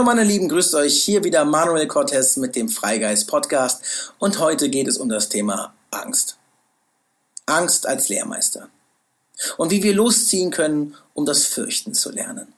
Hallo 0.00 0.06
meine 0.06 0.24
Lieben, 0.24 0.48
grüßt 0.48 0.74
euch 0.76 1.02
hier 1.02 1.24
wieder 1.24 1.44
Manuel 1.44 1.86
Cortez 1.86 2.38
mit 2.38 2.56
dem 2.56 2.70
Freigeist 2.70 3.28
Podcast 3.28 4.14
und 4.18 4.38
heute 4.38 4.70
geht 4.70 4.88
es 4.88 4.96
um 4.96 5.10
das 5.10 5.28
Thema 5.28 5.74
Angst. 5.90 6.38
Angst 7.44 7.86
als 7.86 8.08
Lehrmeister 8.08 8.70
und 9.58 9.70
wie 9.70 9.82
wir 9.82 9.92
losziehen 9.92 10.50
können, 10.50 10.96
um 11.12 11.26
das 11.26 11.44
Fürchten 11.44 11.92
zu 11.92 12.10
lernen. 12.10 12.50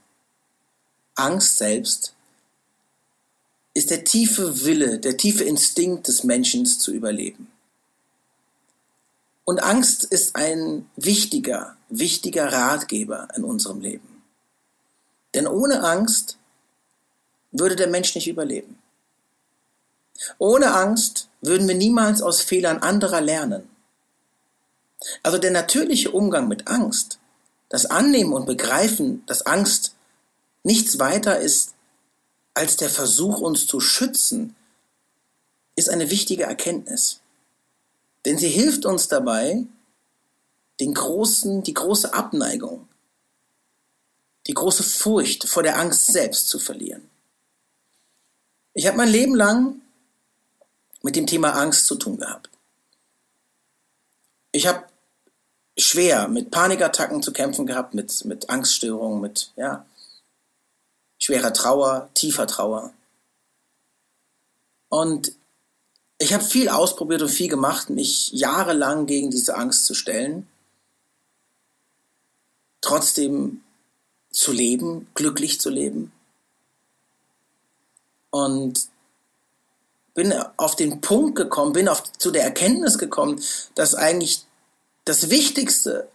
Angst 1.17 1.57
selbst 1.57 2.15
ist 3.75 3.91
der 3.91 4.05
tiefe 4.05 4.65
Wille, 4.65 5.01
der 5.01 5.17
tiefe 5.17 5.43
Instinkt 5.43 6.07
des 6.07 6.23
Menschen 6.23 6.65
zu 6.65 6.93
überleben. 6.93 7.51
Und 9.45 9.61
Angst 9.65 10.05
ist 10.05 10.37
ein 10.37 10.89
wichtiger, 10.95 11.77
wichtiger 11.89 12.53
Ratgeber 12.53 13.27
in 13.35 13.43
unserem 13.43 13.81
Leben. 13.81 14.23
Denn 15.35 15.49
ohne 15.49 15.83
Angst 15.83 16.39
würde 17.53 17.77
der 17.77 17.89
Mensch 17.89 18.15
nicht 18.15 18.29
überleben. 18.29 18.79
Ohne 20.39 20.75
Angst 20.75 21.29
würden 21.41 21.69
wir 21.69 21.75
niemals 21.75 22.23
aus 22.23 22.41
Fehlern 22.41 22.79
anderer 22.79 23.21
lernen. 23.21 23.69
Also 25.23 25.39
der 25.39 25.51
natürliche 25.51 26.11
Umgang 26.11 26.49
mit 26.49 26.69
Angst, 26.69 27.19
das 27.69 27.87
Annehmen 27.87 28.33
und 28.33 28.47
Begreifen, 28.47 29.25
dass 29.27 29.47
Angst 29.47 29.95
nichts 30.63 30.99
weiter 30.99 31.41
ist 31.41 31.75
als 32.55 32.77
der 32.77 32.91
Versuch, 32.91 33.41
uns 33.41 33.67
zu 33.67 33.81
schützen, 33.81 34.55
ist 35.75 35.89
eine 35.89 36.11
wichtige 36.11 36.45
Erkenntnis. 36.45 37.21
Denn 38.25 38.39
sie 38.39 38.49
hilft 38.49 38.85
uns 38.85 39.09
dabei, 39.09 39.65
den 40.81 40.95
großen, 40.95 41.63
die 41.63 41.75
große 41.75 42.13
Abneigung, 42.13 42.89
die 44.47 44.55
große 44.55 44.83
Furcht 44.83 45.49
vor 45.49 45.63
der 45.63 45.79
Angst 45.79 46.07
selbst 46.07 46.49
zu 46.49 46.59
verlieren. 46.59 47.09
Ich 48.75 48.87
habe 48.87 48.97
mein 48.97 49.09
Leben 49.09 49.35
lang 49.35 49.81
mit 51.03 51.17
dem 51.17 51.27
Thema 51.27 51.51
Angst 51.51 51.87
zu 51.87 51.97
tun 51.97 52.19
gehabt. 52.19 52.49
Ich 54.53 54.67
habe 54.67 54.85
schwer 55.77 56.29
mit 56.29 56.51
Panikattacken 56.51 57.23
zu 57.23 57.33
kämpfen 57.33 57.67
gehabt, 57.67 57.95
mit, 57.95 58.25
mit 58.25 58.51
Angststörungen, 58.51 59.21
mit 59.21 59.53
ja, 59.57 59.87
schwerer 61.19 61.53
Trauer, 61.53 62.11
tiefer 62.15 62.47
Trauer. 62.47 62.93
Und 64.89 65.33
ich 66.19 66.33
habe 66.33 66.45
viel 66.45 66.69
ausprobiert 66.69 67.23
und 67.23 67.31
viel 67.31 67.49
gemacht, 67.49 67.91
mich 67.91 68.31
jahrelang 68.33 69.07
gegen 69.07 69.31
diese 69.31 69.57
Angst 69.57 69.87
zu 69.87 69.95
stellen. 69.95 70.47
Trotzdem 72.81 73.63
zu 74.31 74.53
leben, 74.53 75.09
glücklich 75.15 75.61
zu 75.61 75.71
leben. 75.71 76.13
Und 78.33 78.89
bin 80.15 80.33
auf 80.57 80.75
den 80.75 81.01
Punkt 81.01 81.37
gekommen, 81.37 81.73
bin 81.73 81.89
auf, 81.89 82.03
zu 82.13 82.31
der 82.31 82.43
Erkenntnis 82.43 82.99
gekommen, 82.99 83.41
dass 83.75 83.95
eigentlich 83.95 84.45
das 85.05 85.31
Wichtigste, 85.31 86.09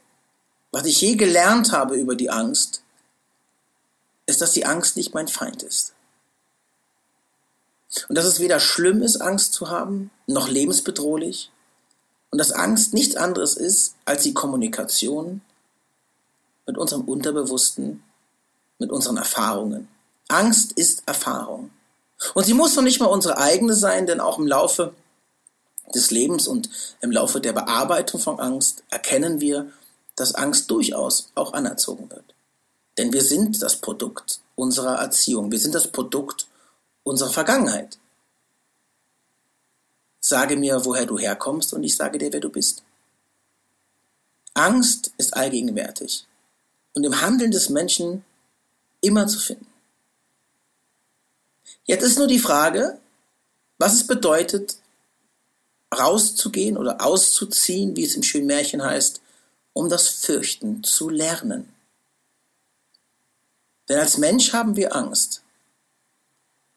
was 0.71 0.85
ich 0.85 0.99
je 0.99 1.15
gelernt 1.15 1.71
habe 1.71 1.95
über 1.95 2.15
die 2.15 2.29
Angst, 2.29 2.83
ist, 4.25 4.41
dass 4.41 4.51
die 4.51 4.65
Angst 4.65 4.97
nicht 4.97 5.13
mein 5.13 5.27
Feind 5.27 5.63
ist. 5.63 5.93
Und 8.09 8.15
dass 8.17 8.25
es 8.25 8.39
weder 8.39 8.59
schlimm 8.59 9.01
ist, 9.01 9.21
Angst 9.21 9.53
zu 9.53 9.69
haben, 9.69 10.11
noch 10.27 10.49
lebensbedrohlich. 10.49 11.51
Und 12.29 12.39
dass 12.39 12.51
Angst 12.51 12.93
nichts 12.93 13.15
anderes 13.15 13.55
ist 13.55 13.95
als 14.05 14.23
die 14.23 14.33
Kommunikation 14.33 15.41
mit 16.65 16.77
unserem 16.77 17.03
Unterbewussten, 17.03 18.03
mit 18.79 18.91
unseren 18.91 19.17
Erfahrungen. 19.17 19.87
Angst 20.27 20.73
ist 20.73 21.03
Erfahrung. 21.07 21.71
Und 22.33 22.45
sie 22.45 22.53
muss 22.53 22.75
noch 22.75 22.83
nicht 22.83 22.99
mal 22.99 23.07
unsere 23.07 23.37
eigene 23.37 23.75
sein, 23.75 24.07
denn 24.07 24.19
auch 24.19 24.39
im 24.39 24.47
Laufe 24.47 24.93
des 25.93 26.11
Lebens 26.11 26.47
und 26.47 26.69
im 27.01 27.11
Laufe 27.11 27.39
der 27.39 27.53
Bearbeitung 27.53 28.19
von 28.19 28.39
Angst 28.39 28.83
erkennen 28.89 29.39
wir, 29.39 29.71
dass 30.15 30.35
Angst 30.35 30.69
durchaus 30.71 31.31
auch 31.35 31.53
anerzogen 31.53 32.09
wird. 32.09 32.33
Denn 32.97 33.13
wir 33.13 33.21
sind 33.21 33.61
das 33.61 33.75
Produkt 33.75 34.41
unserer 34.55 34.95
Erziehung, 34.95 35.51
wir 35.51 35.59
sind 35.59 35.75
das 35.75 35.91
Produkt 35.91 36.47
unserer 37.03 37.29
Vergangenheit. 37.29 37.97
Sage 40.19 40.57
mir, 40.57 40.83
woher 40.83 41.05
du 41.05 41.17
herkommst 41.17 41.73
und 41.73 41.83
ich 41.83 41.95
sage 41.95 42.17
dir, 42.17 42.33
wer 42.33 42.39
du 42.39 42.49
bist. 42.49 42.83
Angst 44.55 45.11
ist 45.17 45.35
allgegenwärtig 45.35 46.25
und 46.95 47.03
im 47.03 47.21
Handeln 47.21 47.51
des 47.51 47.69
Menschen 47.69 48.25
immer 49.01 49.27
zu 49.27 49.39
finden. 49.39 49.67
Jetzt 51.87 52.03
ist 52.03 52.17
nur 52.17 52.27
die 52.27 52.39
Frage, 52.39 52.99
was 53.79 53.93
es 53.93 54.05
bedeutet, 54.05 54.77
rauszugehen 55.97 56.77
oder 56.77 57.01
auszuziehen, 57.01 57.95
wie 57.95 58.03
es 58.03 58.15
im 58.15 58.23
schönen 58.23 58.45
Märchen 58.45 58.83
heißt, 58.83 59.21
um 59.73 59.89
das 59.89 60.09
Fürchten 60.09 60.83
zu 60.83 61.09
lernen. 61.09 61.73
Denn 63.87 63.99
als 63.99 64.17
Mensch 64.17 64.51
haben 64.51 64.75
wir 64.75 64.95
Angst, 64.95 65.43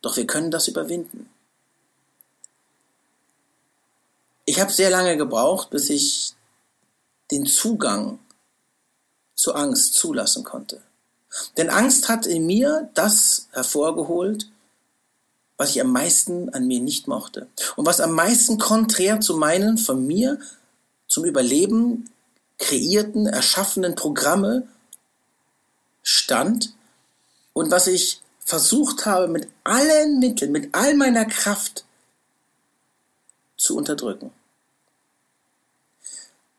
doch 0.01 0.17
wir 0.17 0.27
können 0.27 0.53
das 0.53 0.69
überwinden. 0.69 1.29
Ich 4.45 4.61
habe 4.61 4.73
sehr 4.73 4.91
lange 4.91 5.17
gebraucht, 5.17 5.71
bis 5.71 5.91
ich 5.91 6.35
den 7.33 7.47
Zugang 7.47 8.21
zur 9.35 9.57
Angst 9.57 9.95
zulassen 9.95 10.45
konnte. 10.45 10.83
Denn 11.57 11.71
Angst 11.71 12.09
hat 12.09 12.27
in 12.27 12.47
mir 12.47 12.91
das 12.95 13.49
hervorgeholt, 13.53 14.49
was 15.61 15.73
ich 15.73 15.83
am 15.83 15.93
meisten 15.93 16.49
an 16.55 16.67
mir 16.67 16.81
nicht 16.81 17.07
mochte 17.07 17.47
und 17.77 17.85
was 17.85 18.01
am 18.01 18.13
meisten 18.13 18.57
konträr 18.57 19.21
zu 19.21 19.37
meinen 19.37 19.77
von 19.77 20.07
mir 20.07 20.41
zum 21.07 21.27
Überleben 21.27 22.09
kreierten, 22.57 23.27
erschaffenen 23.27 23.95
Programme 23.95 24.67
stand 26.03 26.73
und 27.53 27.71
was 27.71 27.89
ich 27.89 28.23
versucht 28.39 29.05
habe 29.05 29.29
mit 29.29 29.49
allen 29.63 30.19
Mitteln, 30.19 30.51
mit 30.51 30.75
all 30.75 30.95
meiner 30.95 31.27
Kraft 31.27 31.85
zu 33.59 33.77
unterdrücken. 33.77 34.33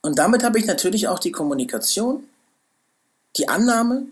Und 0.03 0.19
damit 0.19 0.44
habe 0.44 0.59
ich 0.59 0.66
natürlich 0.66 1.07
auch 1.07 1.18
die 1.18 1.31
Kommunikation, 1.31 2.29
die 3.35 3.50
Annahme, 3.50 4.06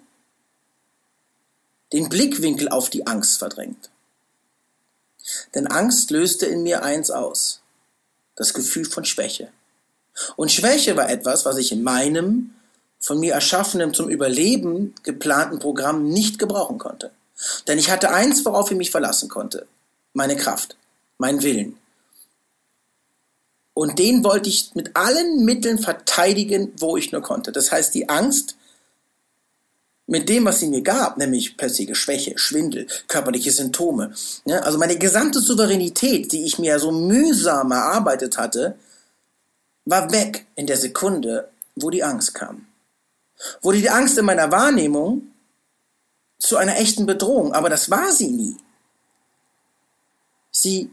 den 1.94 2.10
Blickwinkel 2.10 2.70
auf 2.70 2.90
die 2.90 3.06
Angst 3.06 3.38
verdrängt. 3.38 3.92
Denn 5.56 5.68
Angst 5.68 6.12
löste 6.12 6.46
in 6.46 6.64
mir 6.64 6.84
eins 6.84 7.12
aus, 7.12 7.62
das 8.36 8.54
Gefühl 8.54 8.86
von 8.86 9.06
Schwäche. 9.06 9.50
Und 10.36 10.52
Schwäche 10.52 10.96
war 10.98 11.10
etwas, 11.10 11.46
was 11.46 11.58
ich 11.58 11.72
in 11.72 11.84
meinem 11.84 12.54
von 13.00 13.20
mir 13.20 13.34
erschaffenen 13.34 13.94
zum 13.94 14.10
Überleben 14.10 14.94
geplanten 15.04 15.60
Programm 15.60 16.10
nicht 16.10 16.38
gebrauchen 16.38 16.78
konnte. 16.78 17.12
Denn 17.68 17.80
ich 17.80 17.90
hatte 17.90 18.12
eins, 18.12 18.44
worauf 18.44 18.70
ich 18.72 18.78
mich 18.78 18.92
verlassen 18.92 19.30
konnte. 19.30 19.68
Meine 20.14 20.36
Kraft, 20.36 20.76
mein 21.18 21.42
Willen. 21.42 21.78
Und 23.74 23.98
den 23.98 24.26
wollte 24.26 24.50
ich 24.50 24.76
mit 24.76 24.98
allen 24.98 25.46
Mitteln 25.46 25.80
verteidigen, 25.80 26.74
wo 26.78 26.98
ich 26.98 27.14
nur 27.14 27.22
konnte. 27.22 27.54
Das 27.54 27.72
heißt, 27.72 27.96
die 27.96 28.10
Angst 28.10 28.58
mit 30.10 30.28
dem, 30.28 30.46
was 30.46 30.60
sie 30.60 30.68
mir 30.68 30.82
gab, 30.82 31.18
nämlich 31.18 31.56
plötzliche 31.56 31.94
Schwäche, 31.94 32.38
Schwindel, 32.38 32.88
körperliche 33.08 33.52
Symptome, 33.52 34.12
ja, 34.44 34.58
also 34.62 34.80
meine 34.80 34.98
gesamte 34.98 35.40
Souveränität, 35.40 36.32
die 36.32 36.46
ich 36.46 36.58
mir 36.58 36.80
so 36.80 36.92
mühsam 36.92 37.72
erarbeitet 37.72 38.38
hatte, 38.38 38.76
war 39.86 40.12
weg 40.12 40.48
in 40.56 40.66
der 40.66 40.78
Sekunde, 40.78 41.50
wo 41.76 41.92
die 41.92 42.04
Angst 42.04 42.34
kam. 42.34 42.66
Wurde 43.62 43.78
die 43.78 43.90
Angst 43.90 44.18
in 44.18 44.26
meiner 44.26 44.52
Wahrnehmung 44.52 45.32
zu 46.40 46.58
einer 46.58 46.78
echten 46.78 47.06
Bedrohung, 47.06 47.54
aber 47.54 47.70
das 47.70 47.92
war 47.92 48.12
sie 48.12 48.30
nie. 48.30 48.58
Sie 50.52 50.90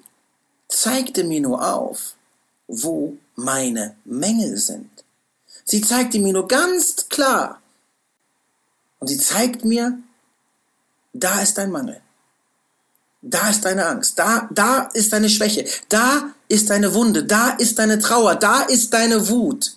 zeigte 0.69 1.25
mir 1.25 1.41
nur 1.41 1.67
auf, 1.75 2.17
wo 2.69 3.17
meine 3.35 3.97
Mängel 4.05 4.59
sind. 4.59 4.91
Sie 5.65 5.81
zeigte 5.81 6.19
mir 6.19 6.35
nur 6.35 6.47
ganz 6.47 7.09
klar, 7.09 7.63
und 8.99 9.09
sie 9.09 9.19
zeigt 9.19 9.65
mir, 9.65 9.99
da 11.13 11.41
ist 11.41 11.59
dein 11.59 11.71
Mangel. 11.71 12.01
Da 13.23 13.51
ist 13.51 13.65
deine 13.65 13.87
Angst. 13.87 14.19
Da, 14.19 14.49
da 14.53 14.91
ist 14.95 15.13
deine 15.13 15.29
Schwäche. 15.29 15.67
Da 15.89 16.35
ist 16.49 16.71
deine 16.71 16.95
Wunde. 16.95 17.25
Da 17.25 17.51
ist 17.51 17.79
deine 17.79 17.99
Trauer. 17.99 18.37
Da 18.37 18.63
ist 18.63 18.93
deine 18.93 19.29
Wut. 19.29 19.77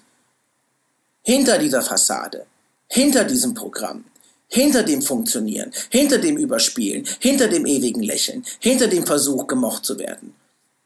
Hinter 1.24 1.58
dieser 1.58 1.82
Fassade. 1.82 2.46
Hinter 2.88 3.24
diesem 3.24 3.54
Programm. 3.54 4.06
Hinter 4.48 4.84
dem 4.84 5.02
Funktionieren. 5.02 5.72
Hinter 5.90 6.20
dem 6.20 6.38
Überspielen. 6.38 7.08
Hinter 7.20 7.48
dem 7.48 7.66
ewigen 7.66 8.04
Lächeln. 8.04 8.46
Hinter 8.60 8.88
dem 8.88 9.06
Versuch, 9.06 9.48
gemocht 9.48 9.86
zu 9.86 9.98
werden. 9.98 10.36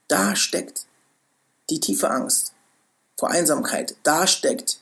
Da 0.08 0.36
steckt 0.36 0.86
die 1.70 1.80
tiefe 1.80 2.10
Angst 2.10 2.52
vor 3.18 3.30
Einsamkeit. 3.30 3.96
Da 4.02 4.26
steckt 4.26 4.80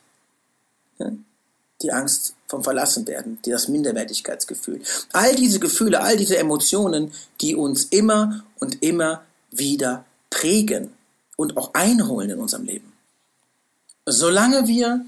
die 1.83 1.93
Angst 1.93 2.35
vom 2.47 2.63
Verlassenwerden, 2.63 3.39
das 3.45 3.69
Minderwertigkeitsgefühl. 3.69 4.83
All 5.13 5.35
diese 5.35 5.61
Gefühle, 5.61 6.01
all 6.01 6.17
diese 6.17 6.39
Emotionen, 6.39 7.13
die 7.41 7.55
uns 7.55 7.85
immer 7.85 8.45
und 8.59 8.83
immer 8.83 9.23
wieder 9.51 10.05
prägen 10.31 10.93
und 11.37 11.57
auch 11.57 11.75
einholen 11.75 12.31
in 12.31 12.39
unserem 12.39 12.65
Leben. 12.65 12.93
Solange 14.07 14.67
wir 14.67 15.05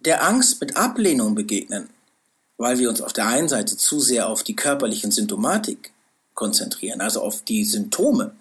der 0.00 0.24
Angst 0.24 0.60
mit 0.60 0.76
Ablehnung 0.76 1.34
begegnen, 1.34 1.88
weil 2.56 2.78
wir 2.78 2.88
uns 2.88 3.00
auf 3.00 3.12
der 3.12 3.26
einen 3.26 3.48
Seite 3.48 3.76
zu 3.76 4.00
sehr 4.00 4.28
auf 4.28 4.42
die 4.42 4.56
körperlichen 4.56 5.10
Symptomatik 5.10 5.92
konzentrieren, 6.34 7.00
also 7.00 7.20
auf 7.20 7.42
die 7.42 7.64
Symptome, 7.64 8.34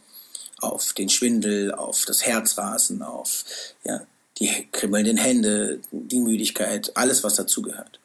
auf 0.60 0.94
den 0.94 1.10
Schwindel, 1.10 1.74
auf 1.74 2.06
das 2.06 2.26
Herzrasen, 2.26 3.02
auf 3.02 3.44
ja, 3.84 4.02
die 4.42 4.68
kribbelnden 4.72 5.18
Hände, 5.18 5.80
die 5.92 6.20
Müdigkeit, 6.20 6.92
alles, 6.96 7.24
was 7.24 7.36
dazugehört, 7.36 8.00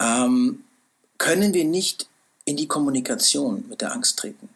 ähm, 0.00 0.64
können 1.16 1.54
wir 1.54 1.64
nicht 1.64 2.08
in 2.44 2.56
die 2.56 2.66
Kommunikation 2.66 3.64
mit 3.68 3.80
der 3.80 3.92
Angst 3.92 4.18
treten. 4.18 4.48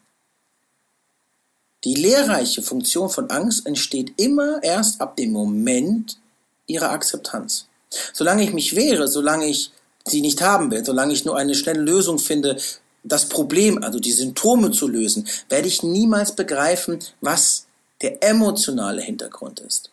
Die 1.84 1.94
lehrreiche 1.94 2.62
Funktion 2.62 3.08
von 3.08 3.30
Angst 3.30 3.64
entsteht 3.64 4.12
immer 4.16 4.60
erst 4.64 5.00
ab 5.00 5.16
dem 5.16 5.30
Moment 5.30 6.18
ihrer 6.66 6.90
Akzeptanz. 6.90 7.66
Solange 8.12 8.42
ich 8.42 8.52
mich 8.52 8.74
wehre, 8.74 9.06
solange 9.06 9.46
ich 9.46 9.70
sie 10.04 10.20
nicht 10.20 10.42
haben 10.42 10.70
will, 10.72 10.84
solange 10.84 11.12
ich 11.12 11.24
nur 11.24 11.36
eine 11.36 11.54
schnelle 11.54 11.80
Lösung 11.80 12.18
finde, 12.18 12.60
das 13.04 13.28
Problem, 13.28 13.82
also 13.82 14.00
die 14.00 14.12
Symptome 14.12 14.72
zu 14.72 14.88
lösen, 14.88 15.28
werde 15.48 15.68
ich 15.68 15.84
niemals 15.84 16.34
begreifen, 16.34 16.98
was 17.20 17.66
der 18.02 18.22
emotionale 18.22 19.00
Hintergrund 19.00 19.60
ist. 19.60 19.92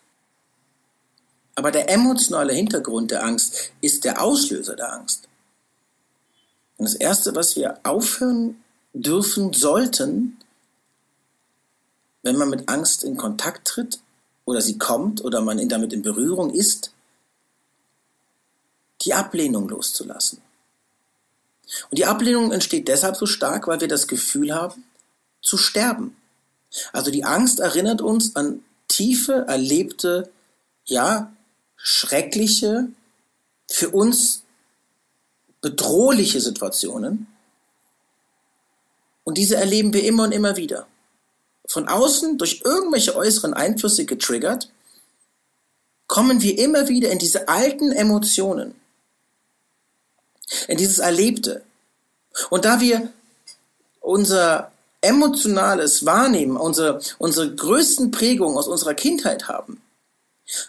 Aber 1.56 1.72
der 1.72 1.90
emotionale 1.90 2.52
Hintergrund 2.52 3.10
der 3.10 3.24
Angst 3.24 3.72
ist 3.80 4.04
der 4.04 4.22
Auslöser 4.22 4.76
der 4.76 4.92
Angst. 4.92 5.26
Und 6.76 6.84
das 6.84 6.94
Erste, 6.94 7.34
was 7.34 7.56
wir 7.56 7.80
aufhören 7.82 8.62
dürfen, 8.92 9.54
sollten, 9.54 10.38
wenn 12.22 12.36
man 12.36 12.50
mit 12.50 12.68
Angst 12.68 13.04
in 13.04 13.16
Kontakt 13.16 13.66
tritt 13.66 14.00
oder 14.44 14.60
sie 14.60 14.76
kommt 14.76 15.24
oder 15.24 15.40
man 15.40 15.66
damit 15.68 15.94
in 15.94 16.02
Berührung 16.02 16.52
ist, 16.52 16.92
die 19.02 19.14
Ablehnung 19.14 19.68
loszulassen. 19.68 20.42
Und 21.90 21.98
die 21.98 22.06
Ablehnung 22.06 22.52
entsteht 22.52 22.86
deshalb 22.88 23.16
so 23.16 23.26
stark, 23.26 23.66
weil 23.66 23.80
wir 23.80 23.88
das 23.88 24.06
Gefühl 24.06 24.54
haben, 24.54 24.84
zu 25.40 25.56
sterben. 25.56 26.16
Also 26.92 27.10
die 27.10 27.24
Angst 27.24 27.60
erinnert 27.60 28.02
uns 28.02 28.36
an 28.36 28.62
tiefe, 28.88 29.46
erlebte, 29.48 30.30
ja, 30.84 31.32
schreckliche, 31.86 32.88
für 33.70 33.90
uns 33.90 34.42
bedrohliche 35.60 36.40
Situationen. 36.40 37.28
Und 39.22 39.38
diese 39.38 39.54
erleben 39.54 39.92
wir 39.92 40.02
immer 40.02 40.24
und 40.24 40.32
immer 40.32 40.56
wieder. 40.56 40.88
Von 41.68 41.86
außen, 41.86 42.38
durch 42.38 42.62
irgendwelche 42.64 43.14
äußeren 43.14 43.54
Einflüsse 43.54 44.04
getriggert, 44.04 44.68
kommen 46.08 46.42
wir 46.42 46.58
immer 46.58 46.88
wieder 46.88 47.10
in 47.10 47.20
diese 47.20 47.46
alten 47.46 47.92
Emotionen, 47.92 48.74
in 50.66 50.78
dieses 50.78 50.98
Erlebte. 50.98 51.62
Und 52.50 52.64
da 52.64 52.80
wir 52.80 53.12
unser 54.00 54.72
emotionales 55.02 56.04
Wahrnehmen, 56.04 56.56
unsere, 56.56 57.00
unsere 57.18 57.54
größten 57.54 58.10
Prägungen 58.10 58.58
aus 58.58 58.66
unserer 58.66 58.94
Kindheit 58.94 59.46
haben, 59.46 59.80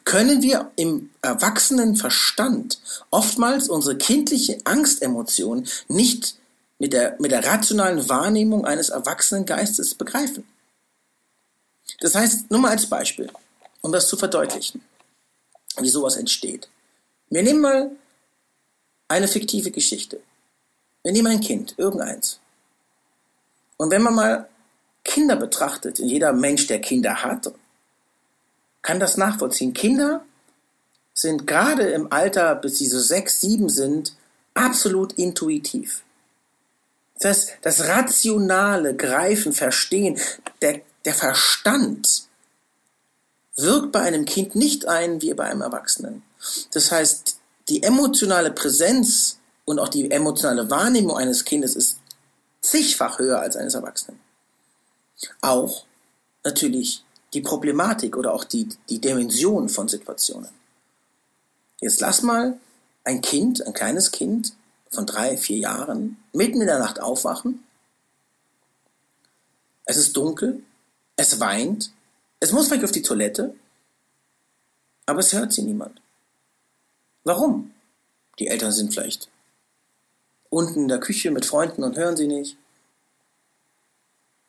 können 0.03 0.41
wir 0.41 0.71
im 0.75 1.11
erwachsenen 1.21 1.95
Verstand 1.95 2.79
oftmals 3.11 3.69
unsere 3.69 3.97
kindliche 3.97 4.59
Angstemotion 4.63 5.67
nicht 5.87 6.35
mit 6.79 6.93
der, 6.93 7.15
mit 7.19 7.31
der 7.31 7.45
rationalen 7.45 8.07
Wahrnehmung 8.09 8.65
eines 8.65 8.89
erwachsenen 8.89 9.45
Geistes 9.45 9.95
begreifen. 9.95 10.47
Das 11.99 12.15
heißt, 12.15 12.51
nur 12.51 12.59
mal 12.59 12.71
als 12.71 12.87
Beispiel, 12.87 13.31
um 13.81 13.91
das 13.91 14.07
zu 14.07 14.17
verdeutlichen, 14.17 14.83
wie 15.79 15.89
sowas 15.89 16.17
entsteht. 16.17 16.69
Wir 17.29 17.43
nehmen 17.43 17.61
mal 17.61 17.91
eine 19.07 19.27
fiktive 19.27 19.71
Geschichte. 19.71 20.19
Wir 21.03 21.11
nehmen 21.11 21.27
ein 21.27 21.41
Kind, 21.41 21.75
irgendeins. 21.77 22.39
Und 23.77 23.91
wenn 23.91 24.01
man 24.01 24.15
mal 24.15 24.49
Kinder 25.03 25.35
betrachtet, 25.35 25.99
jeder 25.99 26.33
Mensch, 26.33 26.67
der 26.67 26.81
Kinder 26.81 27.23
hat, 27.23 27.51
kann 28.87 29.01
das 29.01 29.17
nachvollziehen. 29.17 29.73
Kinder 29.73 30.23
sind 31.13 31.45
gerade 31.45 31.89
im 31.89 32.09
Alter, 32.13 32.55
bis 32.55 32.77
sie 32.77 32.87
so 32.87 33.01
sechs, 33.01 33.41
sieben 33.41 33.67
sind, 33.67 34.15
absolut 34.53 35.11
intuitiv. 35.13 36.03
Das 37.19 37.47
das 37.61 37.85
rationale 37.89 38.95
Greifen, 38.95 39.51
Verstehen, 39.51 40.17
der, 40.61 40.79
der 41.03 41.13
Verstand 41.13 42.27
wirkt 43.57 43.91
bei 43.91 43.99
einem 43.99 44.23
Kind 44.23 44.55
nicht 44.55 44.87
ein 44.87 45.21
wie 45.21 45.33
bei 45.33 45.49
einem 45.49 45.63
Erwachsenen. 45.63 46.23
Das 46.71 46.89
heißt, 46.89 47.39
die 47.67 47.83
emotionale 47.83 48.51
Präsenz 48.51 49.39
und 49.65 49.79
auch 49.79 49.89
die 49.89 50.09
emotionale 50.09 50.69
Wahrnehmung 50.69 51.17
eines 51.17 51.43
Kindes 51.43 51.75
ist 51.75 51.97
zigfach 52.61 53.19
höher 53.19 53.41
als 53.41 53.57
eines 53.57 53.73
Erwachsenen. 53.73 54.21
Auch 55.41 55.83
natürlich 56.45 57.03
die 57.33 57.41
Problematik 57.41 58.15
oder 58.15 58.33
auch 58.33 58.43
die, 58.43 58.69
die 58.89 58.99
Dimension 58.99 59.69
von 59.69 59.87
Situationen. 59.87 60.49
Jetzt 61.79 61.99
lass 61.99 62.21
mal 62.21 62.57
ein 63.03 63.21
Kind, 63.21 63.65
ein 63.65 63.73
kleines 63.73 64.11
Kind 64.11 64.53
von 64.89 65.05
drei, 65.05 65.37
vier 65.37 65.57
Jahren, 65.57 66.17
mitten 66.33 66.61
in 66.61 66.67
der 66.67 66.79
Nacht 66.79 66.99
aufwachen. 66.99 67.63
Es 69.85 69.97
ist 69.97 70.15
dunkel, 70.15 70.63
es 71.15 71.39
weint, 71.39 71.91
es 72.39 72.51
muss 72.51 72.67
vielleicht 72.67 72.83
auf 72.83 72.91
die 72.91 73.01
Toilette, 73.01 73.55
aber 75.05 75.19
es 75.19 75.33
hört 75.33 75.53
sie 75.53 75.63
niemand. 75.63 76.01
Warum? 77.23 77.71
Die 78.39 78.47
Eltern 78.47 78.71
sind 78.71 78.93
vielleicht 78.93 79.29
unten 80.49 80.83
in 80.83 80.87
der 80.87 80.99
Küche 80.99 81.31
mit 81.31 81.45
Freunden 81.45 81.83
und 81.83 81.97
hören 81.97 82.17
sie 82.17 82.27
nicht. 82.27 82.57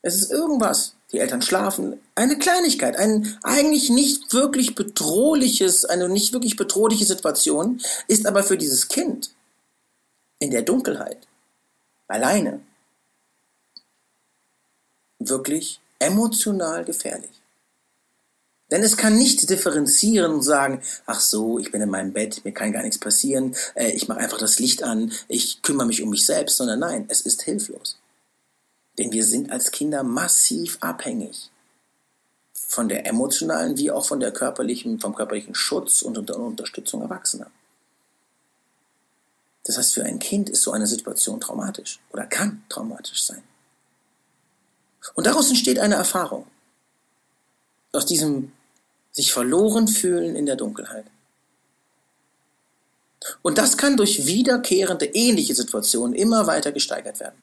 Es 0.03 0.17
ist 0.17 0.31
irgendwas. 0.31 0.95
Die 1.13 1.19
Eltern 1.19 1.41
schlafen. 1.41 2.01
Eine 2.15 2.39
Kleinigkeit, 2.39 2.97
ein 2.97 3.39
eigentlich 3.43 3.89
nicht 3.89 4.33
wirklich 4.33 4.75
bedrohliches, 4.75 5.85
eine 5.85 6.09
nicht 6.09 6.33
wirklich 6.33 6.57
bedrohliche 6.57 7.07
Situation, 7.07 7.81
ist 8.09 8.27
aber 8.27 8.43
für 8.43 8.59
dieses 8.59 8.89
Kind 8.89 9.31
in 10.39 10.51
der 10.51 10.63
Dunkelheit, 10.63 11.27
alleine, 12.09 12.61
wirklich 15.19 15.81
emotional 15.99 16.85
gefährlich. 16.85 17.31
Denn 18.71 18.83
es 18.83 18.97
kann 18.97 19.17
nicht 19.17 19.49
differenzieren 19.49 20.35
und 20.35 20.43
sagen, 20.43 20.83
ach 21.07 21.21
so, 21.21 21.59
ich 21.59 21.73
bin 21.73 21.81
in 21.81 21.89
meinem 21.89 22.13
Bett, 22.13 22.45
mir 22.45 22.53
kann 22.53 22.73
gar 22.73 22.83
nichts 22.83 22.99
passieren, 22.99 23.57
äh, 23.75 23.91
ich 23.93 24.09
mache 24.09 24.21
einfach 24.21 24.39
das 24.39 24.59
Licht 24.59 24.83
an, 24.83 25.11
ich 25.27 25.63
kümmere 25.63 25.87
mich 25.87 26.03
um 26.03 26.11
mich 26.11 26.27
selbst, 26.27 26.59
sondern 26.59 26.81
nein, 26.81 27.07
es 27.09 27.23
ist 27.23 27.43
hilflos. 27.43 27.99
Denn 28.99 29.13
wir 29.13 29.25
sind 29.25 29.51
als 29.51 29.71
Kinder 29.71 30.03
massiv 30.03 30.79
abhängig 30.81 31.51
von 32.53 32.89
der 32.89 33.07
emotionalen 33.07 33.79
wie 33.79 33.91
auch 33.91 34.07
von 34.07 34.21
der 34.21 34.33
körperlichen, 34.33 35.01
vom 35.01 35.15
körperlichen 35.15 35.55
Schutz 35.55 36.03
und 36.03 36.29
der 36.29 36.37
Unterstützung 36.37 37.01
Erwachsener. 37.01 37.51
Das 39.65 39.79
heißt, 39.79 39.95
für 39.95 40.05
ein 40.05 40.19
Kind 40.19 40.51
ist 40.51 40.63
so 40.63 40.73
eine 40.73 40.87
Situation 40.87 41.41
traumatisch 41.41 42.01
oder 42.11 42.27
kann 42.27 42.65
traumatisch 42.69 43.23
sein. 43.23 43.43
Und 45.15 45.27
daraus 45.27 45.49
entsteht 45.49 45.79
eine 45.79 45.95
Erfahrung. 45.95 46.47
Aus 47.93 48.05
diesem 48.05 48.53
sich 49.13 49.33
verloren 49.33 49.89
fühlen 49.89 50.37
in 50.37 50.47
der 50.47 50.57
Dunkelheit. 50.57 51.07
Und 53.43 53.59
das 53.59 53.77
kann 53.77 53.97
durch 53.97 54.27
wiederkehrende 54.27 55.07
ähnliche 55.07 55.55
Situationen 55.55 56.15
immer 56.15 56.47
weiter 56.47 56.73
gesteigert 56.73 57.19
werden. 57.21 57.43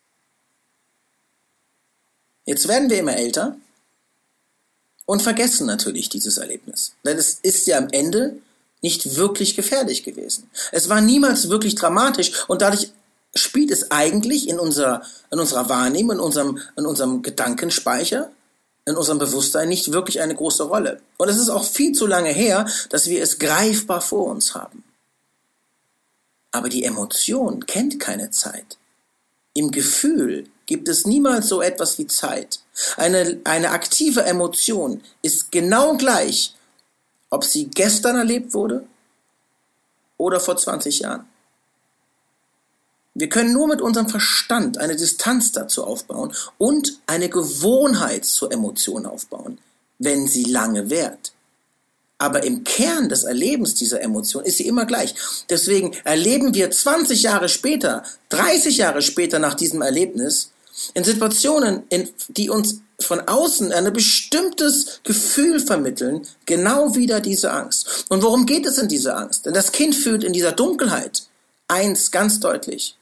Jetzt 2.46 2.68
werden 2.68 2.90
wir 2.90 3.00
immer 3.00 3.16
älter 3.16 3.58
und 5.06 5.22
vergessen 5.22 5.68
natürlich 5.68 6.10
dieses 6.10 6.38
Erlebnis. 6.38 6.94
Denn 7.04 7.18
es 7.18 7.40
ist 7.42 7.68
ja 7.68 7.78
am 7.78 7.88
Ende 7.92 8.38
nicht 8.82 9.16
wirklich 9.16 9.56
gefährlich 9.56 10.04
gewesen. 10.04 10.50
Es 10.72 10.90
war 10.90 11.02
niemals 11.02 11.50
wirklich 11.50 11.76
dramatisch 11.76 12.48
und 12.48 12.62
dadurch 12.62 12.92
spielt 13.36 13.72
es 13.72 13.92
eigentlich 13.92 14.48
in 14.48 14.60
unserer, 14.60 15.02
in 15.32 15.40
unserer 15.40 15.70
Wahrnehmung, 15.70 16.18
in 16.18 16.20
unserem, 16.20 16.60
in 16.78 16.86
unserem 16.86 17.22
Gedankenspeicher, 17.22 18.32
in 18.86 18.96
unserem 18.96 19.18
Bewusstsein 19.18 19.68
nicht 19.68 19.92
wirklich 19.92 20.22
eine 20.22 20.36
große 20.36 20.64
Rolle. 20.64 21.02
Und 21.18 21.30
es 21.30 21.38
ist 21.38 21.50
auch 21.50 21.66
viel 21.66 21.94
zu 21.94 22.06
lange 22.06 22.30
her, 22.30 22.68
dass 22.90 23.08
wir 23.08 23.22
es 23.22 23.40
greifbar 23.40 24.02
vor 24.02 24.28
uns 24.28 24.54
haben. 24.54 24.84
Aber 26.52 26.70
die 26.70 26.84
Emotion 26.84 27.66
kennt 27.66 28.00
keine 28.00 28.32
Zeit. 28.32 28.78
Im 29.54 29.72
Gefühl 29.72 30.48
gibt 30.66 30.88
es 30.88 31.06
niemals 31.06 31.48
so 31.48 31.62
etwas 31.62 31.98
wie 31.98 32.08
Zeit. 32.08 32.60
Eine, 32.98 33.40
eine 33.44 33.72
aktive 33.72 34.24
Emotion 34.24 35.02
ist 35.22 35.52
genau 35.52 35.96
gleich, 35.98 36.54
ob 37.30 37.44
sie 37.44 37.68
gestern 37.68 38.18
erlebt 38.18 38.54
wurde 38.54 38.86
oder 40.18 40.40
vor 40.40 40.58
20 40.58 41.00
Jahren. 41.00 41.28
Wir 43.14 43.30
können 43.30 43.54
nur 43.54 43.68
mit 43.68 43.82
unserem 43.82 44.10
Verstand 44.10 44.78
eine 44.78 44.96
Distanz 44.96 45.54
dazu 45.54 45.86
aufbauen 45.86 46.34
und 46.58 47.00
eine 47.08 47.30
Gewohnheit 47.30 48.26
zur 48.26 48.52
Emotion 48.52 49.06
aufbauen, 49.06 49.58
wenn 50.00 50.28
sie 50.28 50.44
lange 50.44 50.90
währt. 50.90 51.32
Aber 52.18 52.44
im 52.44 52.64
Kern 52.64 53.08
des 53.08 53.24
Erlebens 53.24 53.74
dieser 53.74 54.02
Emotion 54.02 54.44
ist 54.44 54.58
sie 54.58 54.68
immer 54.68 54.86
gleich. 54.86 55.16
Deswegen 55.50 55.94
erleben 56.04 56.54
wir 56.54 56.72
20 56.72 57.24
Jahre 57.24 57.50
später, 57.50 58.04
30 58.30 58.78
Jahre 58.78 59.02
später 59.02 59.40
nach 59.40 59.54
diesem 59.54 59.82
Erlebnis, 59.82 60.52
in 60.94 61.04
Situationen, 61.04 61.84
in, 61.90 62.10
die 62.30 62.50
uns 62.50 62.82
von 63.00 63.22
außen 63.22 63.72
ein 63.72 63.92
bestimmtes 63.94 65.02
Gefühl 65.04 65.60
vermitteln, 65.60 66.28
genau 66.46 66.96
wieder 66.96 67.20
diese 67.20 67.52
Angst. 67.52 68.06
Und 68.10 68.24
worum 68.24 68.46
geht 68.46 68.66
es 68.66 68.78
in 68.78 68.88
dieser 68.88 69.18
Angst? 69.18 69.46
Denn 69.46 69.54
das 69.54 69.72
Kind 69.72 69.96
fühlt 69.96 70.24
in 70.24 70.34
dieser 70.34 70.52
Dunkelheit 70.52 71.28
eins 71.68 72.12
ganz 72.12 72.40
deutlich. 72.40 72.98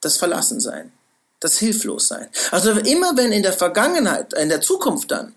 Das 0.00 0.16
Verlassensein, 0.16 0.92
das 1.40 1.58
Hilflossein. 1.58 2.28
Also 2.50 2.72
immer 2.72 3.16
wenn 3.16 3.32
in 3.32 3.42
der 3.42 3.52
Vergangenheit, 3.52 4.32
in 4.34 4.48
der 4.48 4.60
Zukunft 4.60 5.10
dann 5.10 5.34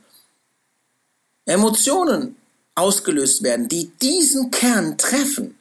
Emotionen 1.45 2.35
ausgelöst 2.73 3.43
werden, 3.43 3.67
die 3.69 3.91
diesen 4.01 4.51
Kern 4.51 4.97
treffen, 4.97 5.57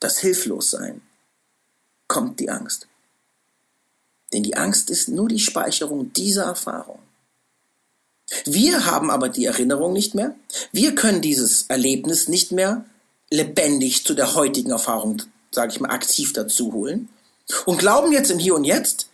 das 0.00 0.18
Hilflossein, 0.18 1.02
kommt 2.08 2.40
die 2.40 2.50
Angst. 2.50 2.88
Denn 4.32 4.42
die 4.42 4.56
Angst 4.56 4.90
ist 4.90 5.08
nur 5.08 5.28
die 5.28 5.38
Speicherung 5.38 6.12
dieser 6.12 6.44
Erfahrung. 6.44 6.98
Wir 8.44 8.84
haben 8.84 9.10
aber 9.10 9.28
die 9.28 9.46
Erinnerung 9.46 9.92
nicht 9.92 10.14
mehr. 10.14 10.34
Wir 10.70 10.94
können 10.94 11.22
dieses 11.22 11.62
Erlebnis 11.68 12.28
nicht 12.28 12.52
mehr 12.52 12.84
lebendig 13.30 14.04
zu 14.04 14.14
der 14.14 14.34
heutigen 14.34 14.70
Erfahrung, 14.70 15.22
sage 15.50 15.72
ich 15.72 15.80
mal, 15.80 15.90
aktiv 15.90 16.32
dazu 16.32 16.72
holen. 16.72 17.08
Und 17.64 17.78
glauben 17.78 18.12
jetzt 18.12 18.30
im 18.30 18.38
Hier 18.38 18.54
und 18.54 18.64
Jetzt, 18.64 19.08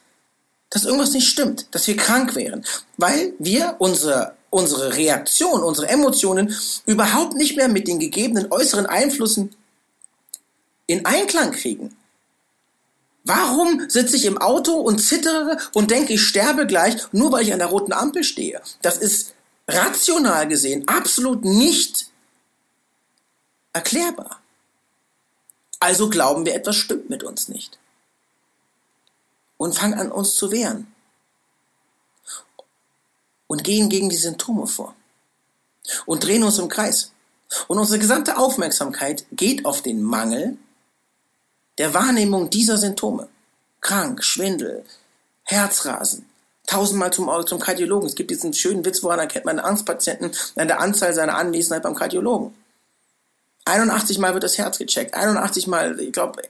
dass 0.70 0.84
irgendwas 0.84 1.12
nicht 1.12 1.28
stimmt, 1.28 1.68
dass 1.70 1.86
wir 1.86 1.96
krank 1.96 2.34
wären, 2.34 2.64
weil 2.96 3.32
wir 3.38 3.76
unsere, 3.78 4.34
unsere 4.50 4.96
Reaktion, 4.96 5.62
unsere 5.62 5.88
Emotionen 5.88 6.52
überhaupt 6.84 7.34
nicht 7.34 7.56
mehr 7.56 7.68
mit 7.68 7.86
den 7.86 8.00
gegebenen 8.00 8.50
äußeren 8.50 8.86
Einflüssen 8.86 9.54
in 10.86 11.06
Einklang 11.06 11.52
kriegen. 11.52 11.96
Warum 13.24 13.88
sitze 13.88 14.16
ich 14.16 14.26
im 14.26 14.38
Auto 14.38 14.74
und 14.74 14.98
zittere 14.98 15.58
und 15.72 15.90
denke, 15.90 16.12
ich 16.12 16.22
sterbe 16.22 16.66
gleich, 16.66 16.96
nur 17.12 17.32
weil 17.32 17.42
ich 17.42 17.52
an 17.52 17.58
der 17.58 17.68
roten 17.68 17.94
Ampel 17.94 18.22
stehe? 18.22 18.60
Das 18.82 18.98
ist 18.98 19.34
rational 19.66 20.46
gesehen 20.46 20.86
absolut 20.88 21.42
nicht 21.42 22.10
erklärbar. 23.72 24.40
Also 25.80 26.10
glauben 26.10 26.44
wir, 26.44 26.54
etwas 26.54 26.76
stimmt 26.76 27.08
mit 27.08 27.22
uns 27.22 27.48
nicht. 27.48 27.78
Und 29.56 29.74
fangen 29.74 29.98
an, 29.98 30.12
uns 30.12 30.34
zu 30.34 30.50
wehren. 30.50 30.92
Und 33.46 33.64
gehen 33.64 33.88
gegen 33.88 34.10
die 34.10 34.16
Symptome 34.16 34.66
vor. 34.66 34.94
Und 36.04 36.24
drehen 36.24 36.42
uns 36.42 36.58
im 36.58 36.68
Kreis. 36.68 37.12
Und 37.68 37.78
unsere 37.78 37.98
gesamte 37.98 38.36
Aufmerksamkeit 38.36 39.26
geht 39.32 39.64
auf 39.64 39.82
den 39.82 40.02
Mangel 40.02 40.58
der 41.78 41.94
Wahrnehmung 41.94 42.50
dieser 42.50 42.78
Symptome. 42.78 43.28
Krank, 43.80 44.24
Schwindel, 44.24 44.84
Herzrasen. 45.44 46.26
Tausendmal 46.66 47.12
zum, 47.12 47.30
zum 47.46 47.60
Kardiologen. 47.60 48.08
Es 48.08 48.14
gibt 48.14 48.30
diesen 48.30 48.54
schönen 48.54 48.84
Witz, 48.84 49.02
woran 49.02 49.18
erkennt 49.18 49.44
man 49.44 49.58
einen 49.58 49.68
Angstpatienten 49.68 50.32
an 50.56 50.68
der 50.68 50.80
Anzahl 50.80 51.12
seiner 51.12 51.36
Anwesenheit 51.36 51.82
beim 51.82 51.94
Kardiologen. 51.94 52.54
81 53.66 54.18
Mal 54.18 54.32
wird 54.32 54.44
das 54.44 54.56
Herz 54.56 54.78
gecheckt. 54.78 55.14
81 55.14 55.66
Mal, 55.66 56.00
ich 56.00 56.12
glaube, 56.12 56.42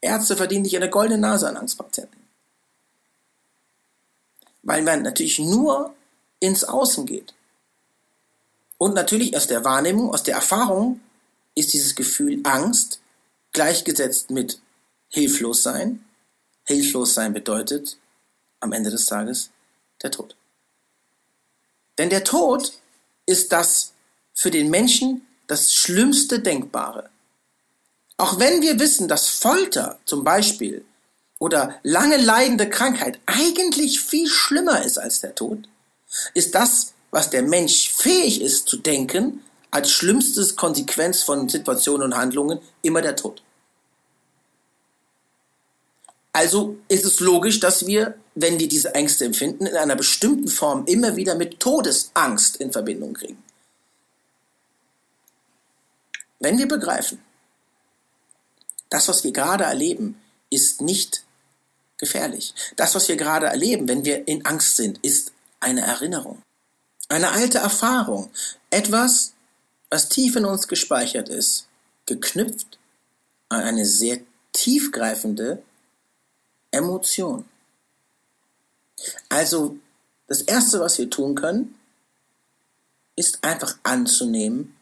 Ärzte 0.00 0.36
verdienen 0.36 0.64
sich 0.64 0.76
eine 0.76 0.90
goldene 0.90 1.18
Nase 1.18 1.48
an 1.48 1.56
Angstpatienten. 1.56 2.20
Weil 4.62 4.82
man 4.82 5.02
natürlich 5.02 5.38
nur 5.38 5.94
ins 6.38 6.64
Außen 6.64 7.06
geht. 7.06 7.34
Und 8.78 8.94
natürlich 8.94 9.36
aus 9.36 9.46
der 9.46 9.64
Wahrnehmung, 9.64 10.12
aus 10.12 10.22
der 10.22 10.34
Erfahrung 10.34 11.00
ist 11.54 11.72
dieses 11.72 11.94
Gefühl 11.94 12.40
Angst 12.44 13.00
gleichgesetzt 13.52 14.30
mit 14.30 14.60
hilflos 15.08 15.62
sein. 15.62 16.04
Hilflos 16.64 17.14
sein 17.14 17.32
bedeutet 17.32 17.98
am 18.60 18.72
Ende 18.72 18.90
des 18.90 19.06
Tages 19.06 19.50
der 20.02 20.10
Tod. 20.10 20.36
Denn 21.98 22.10
der 22.10 22.24
Tod 22.24 22.72
ist 23.26 23.52
das 23.52 23.92
für 24.34 24.50
den 24.50 24.70
Menschen 24.70 25.26
das 25.46 25.72
Schlimmste 25.72 26.40
Denkbare. 26.40 27.10
Auch 28.16 28.38
wenn 28.38 28.62
wir 28.62 28.78
wissen, 28.78 29.08
dass 29.08 29.28
Folter 29.28 29.98
zum 30.04 30.24
Beispiel 30.24 30.84
oder 31.38 31.78
lange 31.82 32.16
leidende 32.16 32.68
Krankheit 32.68 33.20
eigentlich 33.26 34.00
viel 34.00 34.28
schlimmer 34.28 34.84
ist 34.84 34.98
als 34.98 35.20
der 35.20 35.34
Tod, 35.34 35.68
ist 36.34 36.54
das, 36.54 36.94
was 37.10 37.30
der 37.30 37.42
Mensch 37.42 37.90
fähig 37.90 38.40
ist 38.40 38.68
zu 38.68 38.78
denken, 38.78 39.42
als 39.70 39.90
schlimmstes 39.90 40.56
Konsequenz 40.56 41.22
von 41.22 41.48
Situationen 41.48 42.12
und 42.12 42.16
Handlungen 42.16 42.60
immer 42.82 43.02
der 43.02 43.16
Tod. 43.16 43.42
Also 46.36 46.76
ist 46.88 47.06
es 47.06 47.20
logisch, 47.20 47.60
dass 47.60 47.86
wir, 47.86 48.14
wenn 48.34 48.58
wir 48.58 48.68
diese 48.68 48.94
Ängste 48.94 49.24
empfinden, 49.24 49.64
in 49.64 49.74
einer 49.74 49.96
bestimmten 49.96 50.48
Form 50.48 50.84
immer 50.84 51.16
wieder 51.16 51.34
mit 51.34 51.60
Todesangst 51.60 52.56
in 52.56 52.72
Verbindung 52.72 53.14
kriegen. 53.14 53.42
Wenn 56.38 56.58
wir 56.58 56.68
begreifen, 56.68 57.22
das, 58.90 59.08
was 59.08 59.24
wir 59.24 59.32
gerade 59.32 59.64
erleben, 59.64 60.20
ist 60.50 60.82
nicht 60.82 61.24
gefährlich. 61.96 62.54
Das, 62.76 62.94
was 62.94 63.08
wir 63.08 63.16
gerade 63.16 63.46
erleben, 63.46 63.88
wenn 63.88 64.04
wir 64.04 64.28
in 64.28 64.44
Angst 64.44 64.76
sind, 64.76 65.02
ist 65.02 65.32
eine 65.60 65.80
Erinnerung. 65.80 66.42
Eine 67.08 67.30
alte 67.30 67.58
Erfahrung. 67.60 68.30
Etwas, 68.68 69.32
was 69.88 70.10
tief 70.10 70.36
in 70.36 70.44
uns 70.44 70.68
gespeichert 70.68 71.30
ist, 71.30 71.66
geknüpft 72.04 72.78
an 73.48 73.62
eine 73.62 73.86
sehr 73.86 74.18
tiefgreifende 74.52 75.62
Emotion. 76.70 77.44
Also 79.28 79.78
das 80.26 80.42
Erste, 80.42 80.80
was 80.80 80.98
wir 80.98 81.10
tun 81.10 81.34
können, 81.34 81.74
ist 83.14 83.42
einfach 83.42 83.76
anzunehmen, 83.82 84.76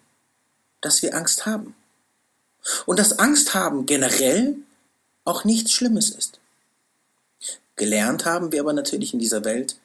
dass 0.81 1.03
wir 1.03 1.15
Angst 1.15 1.47
haben. 1.47 1.75
Und 2.87 2.99
dass 2.99 3.19
Angst 3.19 3.55
haben 3.55 3.87
generell 3.87 4.57
auch 5.25 5.45
nichts 5.45 5.73
Schlimmes 5.73 6.11
ist. 6.11 6.41
Gelernt 7.77 8.25
haben 8.25 8.53
wir 8.53 8.61
aber 8.61 8.73
natürlich 8.73 9.13
in 9.13 9.19
dieser 9.19 9.45
Welt, 9.45 9.77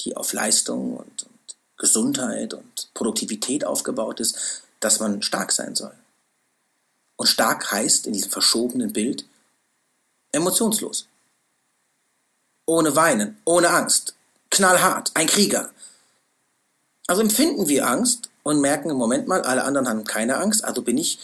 die 0.00 0.16
auf 0.16 0.32
Leistung 0.32 0.96
und, 0.96 1.24
und 1.24 1.56
Gesundheit 1.76 2.54
und 2.54 2.90
Produktivität 2.94 3.64
aufgebaut 3.64 4.20
ist, 4.20 4.62
dass 4.80 5.00
man 5.00 5.22
stark 5.22 5.52
sein 5.52 5.74
soll. 5.74 5.94
Und 7.16 7.26
stark 7.26 7.70
heißt 7.70 8.06
in 8.06 8.12
diesem 8.12 8.30
verschobenen 8.30 8.92
Bild 8.92 9.24
emotionslos 10.32 11.06
ohne 12.66 12.96
Weinen, 12.96 13.38
ohne 13.44 13.70
Angst, 13.70 14.14
knallhart, 14.50 15.10
ein 15.14 15.26
Krieger. 15.26 15.70
Also 17.06 17.22
empfinden 17.22 17.68
wir 17.68 17.86
Angst 17.86 18.30
und 18.42 18.60
merken 18.60 18.90
im 18.90 18.96
Moment 18.96 19.28
mal, 19.28 19.42
alle 19.42 19.64
anderen 19.64 19.88
haben 19.88 20.04
keine 20.04 20.38
Angst, 20.38 20.64
also 20.64 20.82
bin 20.82 20.98
ich 20.98 21.18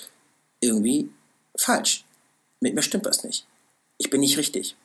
irgendwie 0.61 1.11
falsch. 1.57 2.05
Mit 2.61 2.75
mir 2.75 2.83
stimmt 2.83 3.07
was 3.07 3.25
nicht. 3.25 3.47
Ich 3.97 4.11
bin 4.11 4.21
nicht 4.21 4.37
richtig. 4.37 4.77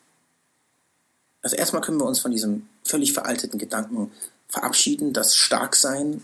Also 1.41 1.57
erstmal 1.57 1.81
können 1.81 1.99
wir 1.99 2.05
uns 2.05 2.19
von 2.19 2.31
diesem 2.31 2.67
völlig 2.83 3.13
veralteten 3.13 3.59
Gedanken 3.59 4.11
verabschieden, 4.47 5.13
dass 5.13 5.35
Starksein, 5.35 6.23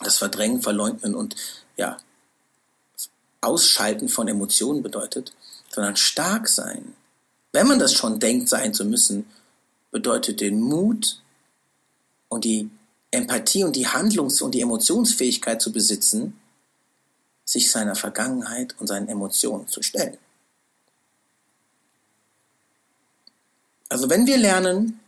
das 0.00 0.18
Verdrängen, 0.18 0.62
Verleugnen 0.62 1.14
und 1.14 1.36
ja, 1.76 1.98
Ausschalten 3.40 4.08
von 4.08 4.26
Emotionen 4.28 4.82
bedeutet, 4.82 5.32
sondern 5.70 5.96
stark 5.96 6.48
sein 6.48 6.94
wenn 7.52 7.66
man 7.66 7.78
das 7.78 7.94
schon 7.94 8.20
denkt, 8.20 8.48
sein 8.48 8.74
zu 8.74 8.84
müssen, 8.84 9.26
bedeutet 9.90 10.40
den 10.40 10.60
Mut 10.60 11.20
und 12.28 12.44
die 12.44 12.70
Empathie 13.10 13.64
und 13.64 13.74
die 13.74 13.86
Handlungs- 13.86 14.42
und 14.42 14.52
die 14.52 14.60
Emotionsfähigkeit 14.60 15.62
zu 15.62 15.72
besitzen, 15.72 16.38
sich 17.44 17.70
seiner 17.70 17.94
Vergangenheit 17.94 18.74
und 18.78 18.86
seinen 18.86 19.08
Emotionen 19.08 19.68
zu 19.68 19.82
stellen. 19.82 20.18
Also 23.88 24.10
wenn 24.10 24.26
wir 24.26 24.36
lernen, 24.36 25.00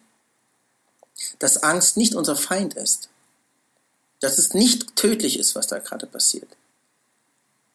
dass 1.38 1.62
Angst 1.62 1.98
nicht 1.98 2.14
unser 2.14 2.36
Feind 2.36 2.74
ist, 2.74 3.10
dass 4.20 4.38
es 4.38 4.54
nicht 4.54 4.96
tödlich 4.96 5.38
ist, 5.38 5.54
was 5.54 5.66
da 5.66 5.78
gerade 5.78 6.06
passiert, 6.06 6.48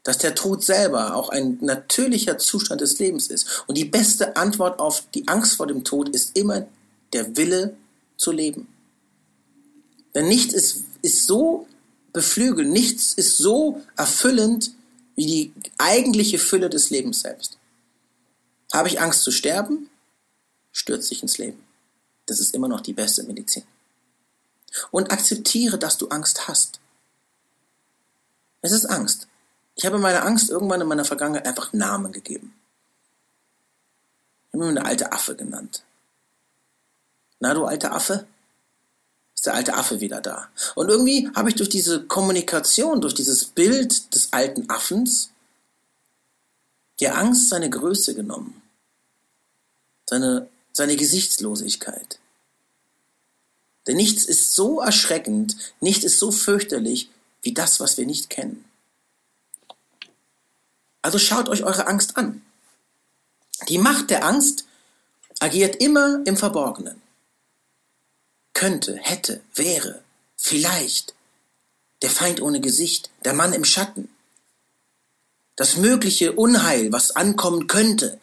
dass 0.05 0.19
der 0.19 0.35
Tod 0.35 0.63
selber 0.63 1.15
auch 1.15 1.29
ein 1.29 1.57
natürlicher 1.62 2.38
Zustand 2.38 2.79
des 2.79 3.00
Lebens 3.00 3.27
ist. 3.27 3.63
Und 3.65 3.75
die 3.75 3.85
beste 3.85 4.38
Antwort 4.38 4.79
auf 4.79 5.03
die 5.15 5.27
Angst 5.27 5.55
vor 5.55 5.65
dem 5.65 5.83
Tod 5.83 6.09
ist 6.09 6.38
immer 6.38 6.67
der 7.12 7.35
Wille 7.35 7.75
zu 8.15 8.31
leben. 8.31 8.67
Denn 10.13 10.27
nichts 10.27 10.53
ist, 10.53 10.83
ist 11.01 11.25
so 11.25 11.67
beflügelnd, 12.13 12.71
nichts 12.71 13.13
ist 13.13 13.38
so 13.38 13.81
erfüllend 13.97 14.71
wie 15.15 15.25
die 15.25 15.53
eigentliche 15.79 16.38
Fülle 16.38 16.69
des 16.69 16.91
Lebens 16.91 17.21
selbst. 17.21 17.57
Habe 18.71 18.89
ich 18.89 19.01
Angst 19.01 19.24
zu 19.24 19.31
sterben? 19.31 19.89
Stürzt 20.71 21.07
sich 21.07 21.24
ins 21.24 21.39
Leben. 21.39 21.63
Das 22.27 22.39
ist 22.39 22.53
immer 22.53 22.67
noch 22.67 22.81
die 22.81 22.93
beste 22.93 23.24
Medizin. 23.24 23.63
Und 24.91 25.12
akzeptiere, 25.12 25.79
dass 25.79 25.97
du 25.97 26.09
Angst 26.09 26.47
hast. 26.47 26.79
Es 28.62 28.71
ist 28.71 28.85
Angst. 28.85 29.27
Ich 29.75 29.86
habe 29.86 29.98
meiner 29.98 30.25
Angst 30.25 30.50
irgendwann 30.50 30.82
in 30.82 30.88
meiner 30.88 31.05
Vergangenheit 31.05 31.46
einfach 31.46 31.74
Namen 31.74 32.12
gegeben. 32.12 32.55
Ich 34.48 34.53
habe 34.53 34.63
mir 34.63 34.70
eine 34.70 34.86
alte 34.86 35.12
Affe 35.12 35.36
genannt. 35.36 35.84
Na, 37.39 37.53
du 37.53 37.65
alte 37.65 37.91
Affe? 37.91 38.25
Ist 39.36 39.46
der 39.46 39.53
alte 39.53 39.74
Affe 39.74 40.00
wieder 40.00 40.22
da. 40.22 40.48
Und 40.75 40.89
irgendwie 40.89 41.29
habe 41.36 41.50
ich 41.50 41.55
durch 41.55 41.70
diese 41.70 42.03
Kommunikation, 42.05 43.01
durch 43.01 43.13
dieses 43.13 43.46
Bild 43.46 44.15
des 44.15 44.32
alten 44.32 44.70
Affens, 44.70 45.32
der 47.01 47.17
Angst 47.17 47.50
seine 47.50 47.70
Größe 47.70 48.15
genommen 48.15 48.62
seine, 50.10 50.48
seine 50.74 50.96
Gesichtslosigkeit. 50.96 52.20
Denn 53.88 53.98
nichts 53.98 54.24
ist 54.25 54.53
so 54.53 54.79
erschreckend, 54.82 55.55
nichts 55.79 56.03
ist 56.03 56.20
so 56.20 56.32
fürchterlich 56.32 57.10
wie 57.41 57.53
das, 57.53 57.79
was 57.79 57.98
wir 57.98 58.05
nicht 58.05 58.29
kennen. 58.29 58.65
Also 61.05 61.19
schaut 61.19 61.50
euch 61.50 61.63
eure 61.63 61.85
Angst 61.85 62.17
an. 62.17 62.41
Die 63.69 63.77
Macht 63.77 64.09
der 64.09 64.25
Angst 64.25 64.65
agiert 65.39 65.75
immer 65.75 66.21
im 66.25 66.35
Verborgenen. 66.35 67.00
Könnte, 68.53 68.97
hätte, 69.00 69.41
wäre, 69.53 70.01
vielleicht. 70.35 71.13
Der 72.01 72.09
Feind 72.09 72.41
ohne 72.41 72.59
Gesicht, 72.59 73.12
der 73.24 73.33
Mann 73.33 73.53
im 73.53 73.65
Schatten. 73.65 74.09
Das 75.55 75.77
mögliche 75.77 76.33
Unheil, 76.33 76.91
was 76.91 77.15
ankommen 77.15 77.67
könnte, 77.67 78.19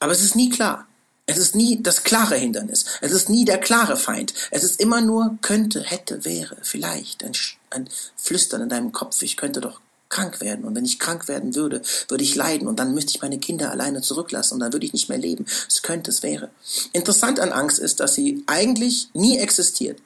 aber 0.00 0.12
es 0.12 0.22
ist 0.22 0.34
nie 0.34 0.48
klar. 0.48 0.88
Es 1.26 1.36
ist 1.36 1.54
nie 1.54 1.82
das 1.82 2.04
klare 2.04 2.36
Hindernis. 2.36 2.86
Es 3.02 3.12
ist 3.12 3.28
nie 3.28 3.44
der 3.44 3.58
klare 3.58 3.98
Feind. 3.98 4.32
Es 4.50 4.64
ist 4.64 4.80
immer 4.80 5.02
nur 5.02 5.36
könnte, 5.42 5.82
hätte, 5.82 6.24
wäre, 6.24 6.56
vielleicht. 6.62 7.22
Ein, 7.22 7.32
ein 7.68 7.90
Flüstern 8.16 8.62
in 8.62 8.70
deinem 8.70 8.92
Kopf. 8.92 9.20
Ich 9.20 9.36
könnte 9.36 9.60
doch 9.60 9.82
krank 10.08 10.40
werden. 10.40 10.64
Und 10.64 10.74
wenn 10.74 10.84
ich 10.84 10.98
krank 10.98 11.28
werden 11.28 11.54
würde, 11.54 11.82
würde 12.08 12.24
ich 12.24 12.34
leiden. 12.34 12.68
Und 12.68 12.78
dann 12.78 12.94
müsste 12.94 13.10
ich 13.10 13.22
meine 13.22 13.38
Kinder 13.38 13.70
alleine 13.70 14.02
zurücklassen. 14.02 14.54
Und 14.54 14.60
dann 14.60 14.72
würde 14.72 14.86
ich 14.86 14.92
nicht 14.92 15.08
mehr 15.08 15.18
leben. 15.18 15.46
Es 15.68 15.82
könnte, 15.82 16.10
es 16.10 16.22
wäre. 16.22 16.50
Interessant 16.92 17.40
an 17.40 17.52
Angst 17.52 17.78
ist, 17.78 18.00
dass 18.00 18.14
sie 18.14 18.44
eigentlich 18.46 19.08
nie 19.14 19.38
existiert. 19.38 20.00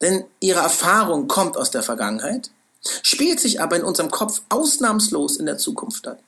Denn 0.00 0.24
ihre 0.40 0.60
Erfahrung 0.60 1.28
kommt 1.28 1.56
aus 1.56 1.70
der 1.70 1.82
Vergangenheit, 1.82 2.50
spielt 3.02 3.40
sich 3.40 3.60
aber 3.60 3.76
in 3.76 3.84
unserem 3.84 4.10
Kopf 4.10 4.42
ausnahmslos 4.48 5.36
in 5.36 5.46
der 5.46 5.58
Zukunft 5.58 6.08
ab. 6.08 6.22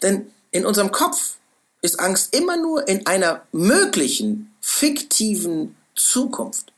Denn 0.00 0.30
in 0.50 0.64
unserem 0.64 0.92
Kopf 0.92 1.36
ist 1.82 2.00
Angst 2.00 2.34
immer 2.34 2.56
nur 2.56 2.88
in 2.88 3.06
einer 3.06 3.42
möglichen, 3.52 4.54
fiktiven 4.60 5.76
Zukunft. 5.94 6.72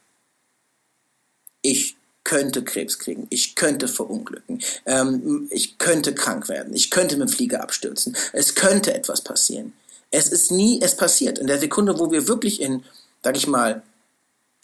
Ich 1.62 1.96
könnte 2.24 2.64
Krebs 2.64 2.98
kriegen, 2.98 3.26
ich 3.30 3.54
könnte 3.54 3.86
verunglücken, 3.86 4.62
ähm, 4.86 5.46
ich 5.50 5.78
könnte 5.78 6.14
krank 6.14 6.48
werden, 6.48 6.74
ich 6.74 6.90
könnte 6.90 7.16
mit 7.16 7.28
dem 7.28 7.32
Flieger 7.32 7.62
abstürzen, 7.62 8.16
es 8.32 8.54
könnte 8.54 8.94
etwas 8.94 9.20
passieren. 9.20 9.74
Es 10.10 10.28
ist 10.28 10.50
nie, 10.50 10.80
es 10.80 10.96
passiert. 10.96 11.38
In 11.38 11.46
der 11.46 11.58
Sekunde, 11.58 11.98
wo 11.98 12.10
wir 12.10 12.28
wirklich 12.28 12.60
in, 12.60 12.84
sag 13.22 13.36
ich 13.36 13.46
mal, 13.46 13.82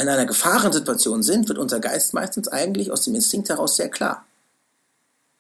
in 0.01 0.09
einer 0.09 0.25
Gefahrensituation 0.25 1.23
sind, 1.23 1.49
wird 1.49 1.59
unser 1.59 1.81
Geist 1.81 2.14
meistens 2.14 2.49
eigentlich 2.49 2.90
aus 2.90 3.03
dem 3.03 3.14
Instinkt 3.14 3.49
heraus 3.49 3.77
sehr 3.77 3.90
klar. 3.90 4.25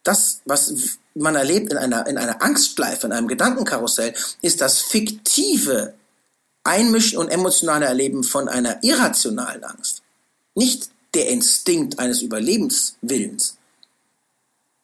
Das, 0.02 0.40
was 0.44 0.98
man 1.14 1.34
erlebt 1.34 1.70
in 1.72 1.78
einer, 1.78 2.06
in 2.06 2.18
einer 2.18 2.42
Angstschleife, 2.42 3.06
in 3.06 3.12
einem 3.12 3.28
Gedankenkarussell, 3.28 4.14
ist 4.42 4.60
das 4.60 4.80
fiktive 4.80 5.94
Einmischen 6.64 7.18
und 7.18 7.28
emotionale 7.28 7.86
Erleben 7.86 8.22
von 8.22 8.48
einer 8.48 8.82
irrationalen 8.82 9.64
Angst. 9.64 10.02
Nicht 10.54 10.90
der 11.14 11.28
Instinkt 11.28 11.98
eines 11.98 12.22
Überlebenswillens. 12.22 13.58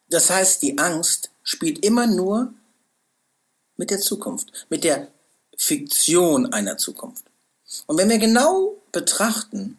Das 0.08 0.30
heißt, 0.30 0.62
die 0.62 0.78
Angst 0.78 1.30
spielt 1.42 1.84
immer 1.84 2.06
nur 2.06 2.52
mit 3.76 3.90
der 3.90 4.00
Zukunft, 4.00 4.66
mit 4.68 4.84
der 4.84 5.08
Fiktion 5.56 6.52
einer 6.52 6.78
Zukunft. 6.78 7.24
Und 7.86 7.98
wenn 7.98 8.08
wir 8.08 8.18
genau 8.18 8.76
betrachten, 8.92 9.78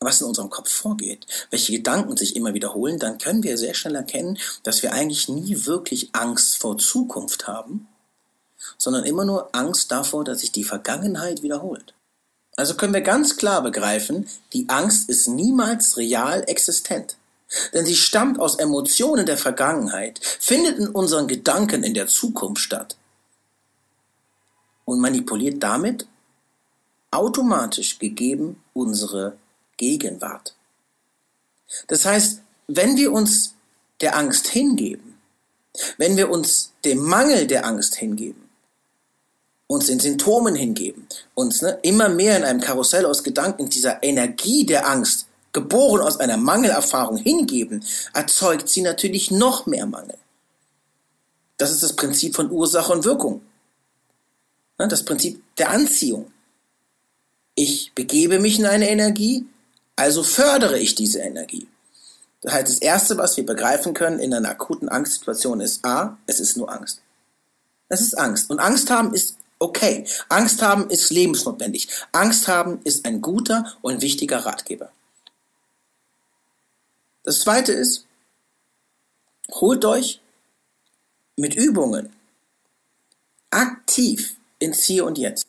was 0.00 0.20
in 0.20 0.26
unserem 0.26 0.50
Kopf 0.50 0.70
vorgeht, 0.70 1.26
welche 1.50 1.72
Gedanken 1.72 2.16
sich 2.16 2.34
immer 2.34 2.54
wiederholen, 2.54 2.98
dann 2.98 3.18
können 3.18 3.42
wir 3.42 3.56
sehr 3.56 3.74
schnell 3.74 3.94
erkennen, 3.94 4.38
dass 4.62 4.82
wir 4.82 4.92
eigentlich 4.92 5.28
nie 5.28 5.64
wirklich 5.66 6.14
Angst 6.14 6.58
vor 6.58 6.78
Zukunft 6.78 7.46
haben, 7.46 7.88
sondern 8.78 9.04
immer 9.04 9.24
nur 9.24 9.54
Angst 9.54 9.92
davor, 9.92 10.24
dass 10.24 10.40
sich 10.40 10.52
die 10.52 10.64
Vergangenheit 10.64 11.42
wiederholt. 11.42 11.94
Also 12.56 12.74
können 12.74 12.92
wir 12.92 13.00
ganz 13.00 13.36
klar 13.36 13.62
begreifen, 13.62 14.28
die 14.52 14.68
Angst 14.68 15.08
ist 15.08 15.28
niemals 15.28 15.96
real 15.96 16.44
existent. 16.46 17.16
Denn 17.72 17.84
sie 17.84 17.96
stammt 17.96 18.38
aus 18.38 18.56
Emotionen 18.56 19.26
der 19.26 19.36
Vergangenheit, 19.36 20.20
findet 20.22 20.78
in 20.78 20.88
unseren 20.88 21.28
Gedanken 21.28 21.82
in 21.82 21.94
der 21.94 22.06
Zukunft 22.06 22.62
statt 22.62 22.96
und 24.84 25.00
manipuliert 25.00 25.62
damit 25.62 26.06
automatisch 27.10 27.98
gegeben 27.98 28.62
unsere 28.72 29.36
Gegenwart. 29.76 30.54
Das 31.88 32.04
heißt, 32.04 32.40
wenn 32.68 32.96
wir 32.96 33.12
uns 33.12 33.54
der 34.00 34.16
Angst 34.16 34.48
hingeben, 34.48 35.18
wenn 35.98 36.16
wir 36.16 36.30
uns 36.30 36.72
dem 36.84 36.98
Mangel 36.98 37.46
der 37.46 37.66
Angst 37.66 37.96
hingeben, 37.96 38.41
uns 39.72 39.86
den 39.86 40.00
Symptomen 40.00 40.54
hingeben, 40.54 41.06
uns 41.34 41.62
ne, 41.62 41.78
immer 41.82 42.08
mehr 42.08 42.36
in 42.36 42.44
einem 42.44 42.60
Karussell 42.60 43.06
aus 43.06 43.24
Gedanken 43.24 43.70
dieser 43.70 44.02
Energie 44.02 44.66
der 44.66 44.88
Angst, 44.88 45.26
geboren 45.52 46.00
aus 46.00 46.20
einer 46.20 46.36
Mangelerfahrung 46.36 47.16
hingeben, 47.16 47.84
erzeugt 48.12 48.68
sie 48.68 48.82
natürlich 48.82 49.30
noch 49.30 49.66
mehr 49.66 49.86
Mangel. 49.86 50.18
Das 51.56 51.70
ist 51.70 51.82
das 51.82 51.96
Prinzip 51.96 52.34
von 52.34 52.50
Ursache 52.50 52.92
und 52.92 53.04
Wirkung. 53.04 53.42
Ne, 54.78 54.88
das 54.88 55.04
Prinzip 55.04 55.42
der 55.56 55.70
Anziehung. 55.70 56.30
Ich 57.54 57.92
begebe 57.94 58.38
mich 58.38 58.58
in 58.58 58.66
eine 58.66 58.88
Energie, 58.88 59.46
also 59.96 60.22
fördere 60.22 60.78
ich 60.78 60.94
diese 60.94 61.20
Energie. 61.20 61.66
Das 62.42 62.54
heißt, 62.54 62.68
das 62.68 62.78
Erste, 62.78 63.16
was 63.18 63.36
wir 63.36 63.46
begreifen 63.46 63.94
können 63.94 64.18
in 64.18 64.34
einer 64.34 64.50
akuten 64.50 64.88
Angstsituation 64.88 65.60
ist 65.60 65.84
A, 65.84 66.18
es 66.26 66.40
ist 66.40 66.56
nur 66.56 66.70
Angst. 66.72 67.00
Es 67.88 68.00
ist 68.00 68.18
Angst. 68.18 68.50
Und 68.50 68.58
Angst 68.58 68.90
haben 68.90 69.14
ist 69.14 69.36
okay. 69.62 70.06
Angst 70.28 70.60
haben 70.62 70.90
ist 70.90 71.10
lebensnotwendig. 71.10 71.88
Angst 72.12 72.48
haben 72.48 72.80
ist 72.84 73.06
ein 73.06 73.22
guter 73.22 73.76
und 73.80 74.02
wichtiger 74.02 74.38
Ratgeber. 74.44 74.90
Das 77.24 77.40
Zweite 77.40 77.72
ist, 77.72 78.06
holt 79.52 79.84
euch 79.84 80.20
mit 81.36 81.54
Übungen 81.54 82.12
aktiv 83.50 84.36
ins 84.58 84.82
Hier 84.84 85.04
und 85.04 85.18
Jetzt. 85.18 85.46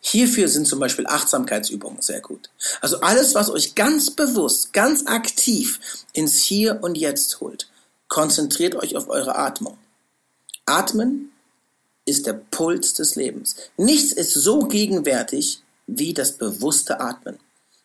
Hierfür 0.00 0.48
sind 0.48 0.66
zum 0.66 0.80
Beispiel 0.80 1.06
Achtsamkeitsübungen 1.06 2.02
sehr 2.02 2.20
gut. 2.20 2.50
Also 2.80 3.00
alles, 3.00 3.36
was 3.36 3.50
euch 3.50 3.76
ganz 3.76 4.10
bewusst, 4.10 4.72
ganz 4.72 5.06
aktiv 5.06 5.78
ins 6.12 6.42
Hier 6.42 6.82
und 6.82 6.98
Jetzt 6.98 7.40
holt. 7.40 7.70
Konzentriert 8.08 8.74
euch 8.74 8.96
auf 8.96 9.08
eure 9.08 9.36
Atmung. 9.36 9.78
Atmen 10.66 11.30
ist 12.10 12.26
der 12.26 12.34
Puls 12.34 12.94
des 12.94 13.16
Lebens. 13.16 13.56
Nichts 13.76 14.12
ist 14.12 14.34
so 14.34 14.60
gegenwärtig 14.60 15.62
wie 15.86 16.12
das 16.12 16.32
bewusste 16.32 17.00
Atmen. 17.00 17.38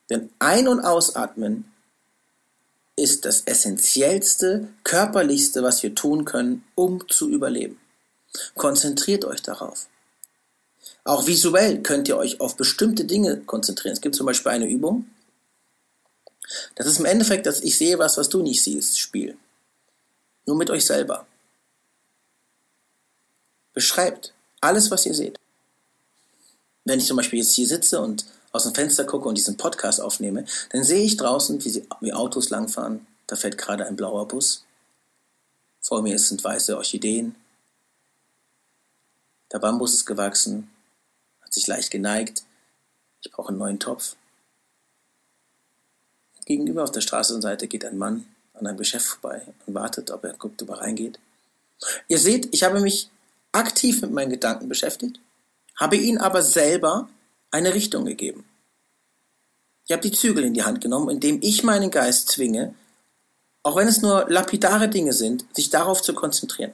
Denn 0.10 0.30
Ein- 0.40 0.68
und 0.68 0.82
Ausatmen 0.82 1.72
ist 2.96 3.26
das 3.26 3.42
essentiellste, 3.42 4.70
körperlichste, 4.84 5.64
was 5.64 5.84
wir 5.84 5.96
tun 5.96 6.26
können, 6.26 6.64
um 6.76 7.08
zu 7.10 7.30
überleben. 7.30 7.80
Konzentriert 8.56 9.26
euch 9.26 9.42
darauf. 9.42 9.88
Auch 11.04 11.28
visuell 11.28 11.82
könnt 11.82 12.08
ihr 12.08 12.18
euch 12.18 12.40
auf 12.42 12.56
bestimmte 12.56 13.06
Dinge 13.06 13.42
konzentrieren. 13.42 13.94
Es 13.94 14.02
gibt 14.02 14.16
zum 14.16 14.26
Beispiel 14.26 14.52
eine 14.52 14.68
Übung. 14.68 15.08
Das 16.76 16.88
ist 16.88 17.00
im 17.00 17.06
Endeffekt, 17.06 17.46
dass 17.46 17.62
ich 17.62 17.78
sehe 17.78 18.00
was, 18.00 18.18
was 18.18 18.30
du 18.30 18.42
nicht 18.42 18.64
siehst, 18.64 19.00
Spiel. 19.00 19.38
Nur 20.46 20.58
mit 20.58 20.70
euch 20.70 20.86
selber. 20.86 21.28
Beschreibt 23.76 24.34
alles, 24.62 24.90
was 24.90 25.06
ihr 25.06 25.14
seht. 25.14 25.38
Wenn 26.84 27.00
ich 27.00 27.06
zum 27.06 27.18
Beispiel 27.18 27.40
jetzt 27.40 27.54
hier 27.54 27.68
sitze 27.68 28.02
und 28.02 28.26
aus 28.52 28.64
dem 28.64 28.74
Fenster 28.74 29.04
gucke 29.04 29.30
und 29.30 29.36
diesen 29.36 29.58
Podcast 29.58 30.02
aufnehme, 30.02 30.46
dann 30.72 30.84
sehe 30.84 31.04
ich 31.04 31.18
draußen, 31.18 31.64
wie, 31.64 31.70
sie, 31.70 31.88
wie 32.00 32.14
Autos 32.14 32.50
langfahren. 32.50 33.06
Da 33.28 33.36
fährt 33.36 33.60
gerade 33.60 33.86
ein 33.86 33.96
blauer 33.96 34.28
Bus. 34.28 34.64
Vor 35.82 36.02
mir 36.02 36.18
sind 36.18 36.44
weiße 36.44 36.76
Orchideen. 36.76 37.36
Der 39.52 39.60
Bambus 39.60 39.94
ist 39.94 40.06
gewachsen 40.06 40.72
sich 41.56 41.66
leicht 41.66 41.90
geneigt. 41.90 42.44
Ich 43.22 43.32
brauche 43.32 43.50
einen 43.50 43.58
neuen 43.58 43.80
Topf. 43.80 44.16
Gegenüber 46.46 46.84
auf 46.84 46.92
der 46.92 47.02
Straßenseite 47.02 47.68
geht 47.68 47.86
ein 47.86 47.98
Mann 47.98 48.28
an 48.54 48.68
einem 48.68 48.78
Geschäft 48.78 49.08
vorbei 49.08 49.42
und 49.66 49.74
wartet, 49.74 50.12
ob 50.12 50.24
er 50.24 50.34
guckt, 50.34 50.62
ob 50.62 50.70
er 50.70 50.82
reingeht. 50.82 51.20
Ihr 52.08 52.20
seht, 52.20 52.54
ich 52.54 52.64
habe 52.64 52.80
mich 52.80 53.10
aktiv 53.56 54.02
mit 54.02 54.12
meinen 54.12 54.32
Gedanken 54.32 54.70
beschäftigt, 54.70 55.20
habe 55.80 55.96
ihnen 55.96 56.18
aber 56.18 56.42
selber 56.42 57.10
eine 57.52 57.74
Richtung 57.74 58.06
gegeben. 58.06 58.46
Ich 59.86 59.92
habe 59.92 60.02
die 60.02 60.12
Zügel 60.12 60.44
in 60.44 60.54
die 60.54 60.64
Hand 60.64 60.82
genommen, 60.82 61.10
indem 61.10 61.40
ich 61.42 61.64
meinen 61.64 61.92
Geist 61.92 62.30
zwinge, 62.30 62.74
auch 63.64 63.76
wenn 63.76 63.88
es 63.88 64.02
nur 64.02 64.26
lapidare 64.30 64.90
Dinge 64.90 65.14
sind, 65.14 65.46
sich 65.56 65.70
darauf 65.70 66.02
zu 66.02 66.14
konzentrieren. 66.14 66.74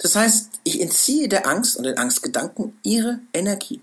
Das 0.00 0.14
heißt, 0.14 0.50
ich 0.62 0.80
entziehe 0.80 1.28
der 1.28 1.46
Angst 1.48 1.76
und 1.76 1.84
den 1.84 1.98
Angstgedanken 1.98 2.78
ihre 2.82 3.20
Energie. 3.32 3.80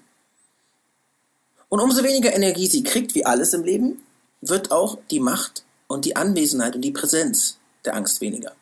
Und 1.69 1.79
umso 1.79 2.03
weniger 2.03 2.33
Energie 2.33 2.67
sie 2.67 2.83
kriegt, 2.83 3.13
wie 3.15 3.25
alles 3.25 3.53
im 3.53 3.63
Leben, 3.63 4.01
wird 4.41 4.71
auch 4.71 4.97
die 5.09 5.19
Macht 5.19 5.63
und 5.87 6.05
die 6.05 6.15
Anwesenheit 6.15 6.75
und 6.75 6.81
die 6.81 6.91
Präsenz 6.91 7.57
der 7.85 7.95
Angst 7.95 8.21
weniger. 8.21 8.55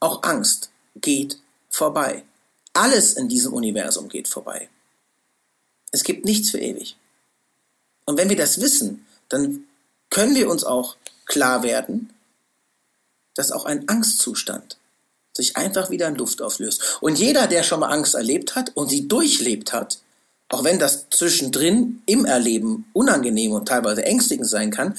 Auch 0.00 0.22
Angst 0.22 0.70
geht 0.96 1.38
vorbei. 1.68 2.24
Alles 2.72 3.14
in 3.14 3.28
diesem 3.28 3.52
Universum 3.52 4.08
geht 4.08 4.28
vorbei. 4.28 4.68
Es 5.92 6.04
gibt 6.04 6.24
nichts 6.24 6.50
für 6.50 6.58
ewig. 6.58 6.96
Und 8.04 8.16
wenn 8.16 8.28
wir 8.28 8.36
das 8.36 8.60
wissen, 8.60 9.06
dann 9.28 9.64
können 10.10 10.34
wir 10.34 10.48
uns 10.50 10.64
auch 10.64 10.96
klar 11.24 11.62
werden, 11.62 12.10
dass 13.34 13.52
auch 13.52 13.64
ein 13.64 13.88
Angstzustand 13.88 14.78
sich 15.32 15.56
einfach 15.56 15.90
wieder 15.90 16.08
in 16.08 16.14
Luft 16.16 16.40
auflöst. 16.40 16.98
Und 17.00 17.18
jeder, 17.18 17.46
der 17.46 17.62
schon 17.62 17.80
mal 17.80 17.92
Angst 17.92 18.14
erlebt 18.14 18.54
hat 18.54 18.74
und 18.74 18.88
sie 18.88 19.06
durchlebt 19.08 19.72
hat, 19.72 19.98
auch 20.48 20.64
wenn 20.64 20.78
das 20.78 21.06
zwischendrin 21.10 22.02
im 22.06 22.24
Erleben 22.24 22.88
unangenehm 22.92 23.52
und 23.52 23.68
teilweise 23.68 24.04
ängstigend 24.04 24.48
sein 24.48 24.70
kann, 24.70 24.96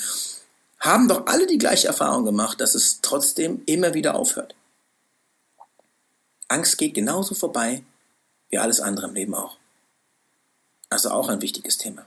haben 0.79 1.07
doch 1.07 1.25
alle 1.25 1.47
die 1.47 1.57
gleiche 1.57 1.87
Erfahrung 1.87 2.25
gemacht, 2.25 2.61
dass 2.61 2.75
es 2.75 2.99
trotzdem 3.01 3.63
immer 3.65 3.93
wieder 3.93 4.15
aufhört. 4.15 4.53
Angst 6.47 6.77
geht 6.77 6.93
genauso 6.93 7.35
vorbei 7.35 7.83
wie 8.49 8.57
alles 8.57 8.79
andere 8.79 9.07
im 9.07 9.15
Leben 9.15 9.35
auch. 9.35 9.57
Also 10.89 11.11
auch 11.11 11.29
ein 11.29 11.41
wichtiges 11.41 11.77
Thema. 11.77 12.05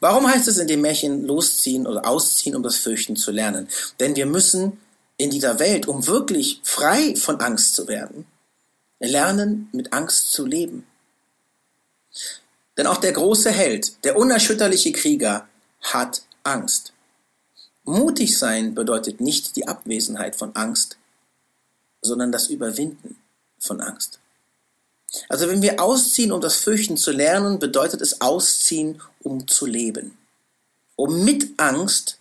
Warum 0.00 0.26
heißt 0.26 0.48
es 0.48 0.58
in 0.58 0.68
dem 0.68 0.82
Märchen 0.82 1.26
losziehen 1.26 1.86
oder 1.86 2.06
ausziehen, 2.06 2.54
um 2.54 2.62
das 2.62 2.76
Fürchten 2.76 3.16
zu 3.16 3.30
lernen? 3.30 3.68
Denn 3.98 4.16
wir 4.16 4.26
müssen 4.26 4.78
in 5.16 5.30
dieser 5.30 5.58
Welt, 5.58 5.88
um 5.88 6.06
wirklich 6.06 6.60
frei 6.62 7.16
von 7.16 7.40
Angst 7.40 7.74
zu 7.74 7.88
werden, 7.88 8.26
lernen, 9.00 9.68
mit 9.72 9.92
Angst 9.92 10.32
zu 10.32 10.44
leben. 10.44 10.86
Denn 12.76 12.86
auch 12.86 12.98
der 12.98 13.12
große 13.12 13.50
Held, 13.50 14.04
der 14.04 14.18
unerschütterliche 14.18 14.92
Krieger, 14.92 15.48
hat 15.80 16.22
Angst. 16.42 16.92
Mutig 17.84 18.38
sein 18.38 18.74
bedeutet 18.74 19.20
nicht 19.20 19.56
die 19.56 19.66
Abwesenheit 19.68 20.36
von 20.36 20.54
Angst, 20.54 20.98
sondern 22.02 22.32
das 22.32 22.48
Überwinden 22.48 23.16
von 23.66 23.80
Angst. 23.80 24.18
Also 25.28 25.48
wenn 25.48 25.62
wir 25.62 25.80
ausziehen, 25.80 26.32
um 26.32 26.40
das 26.40 26.56
Fürchten 26.56 26.96
zu 26.96 27.12
lernen, 27.12 27.58
bedeutet 27.58 28.00
es 28.00 28.20
ausziehen, 28.20 29.00
um 29.20 29.46
zu 29.48 29.66
leben. 29.66 30.16
Um 30.96 31.24
mit 31.24 31.58
Angst 31.58 32.18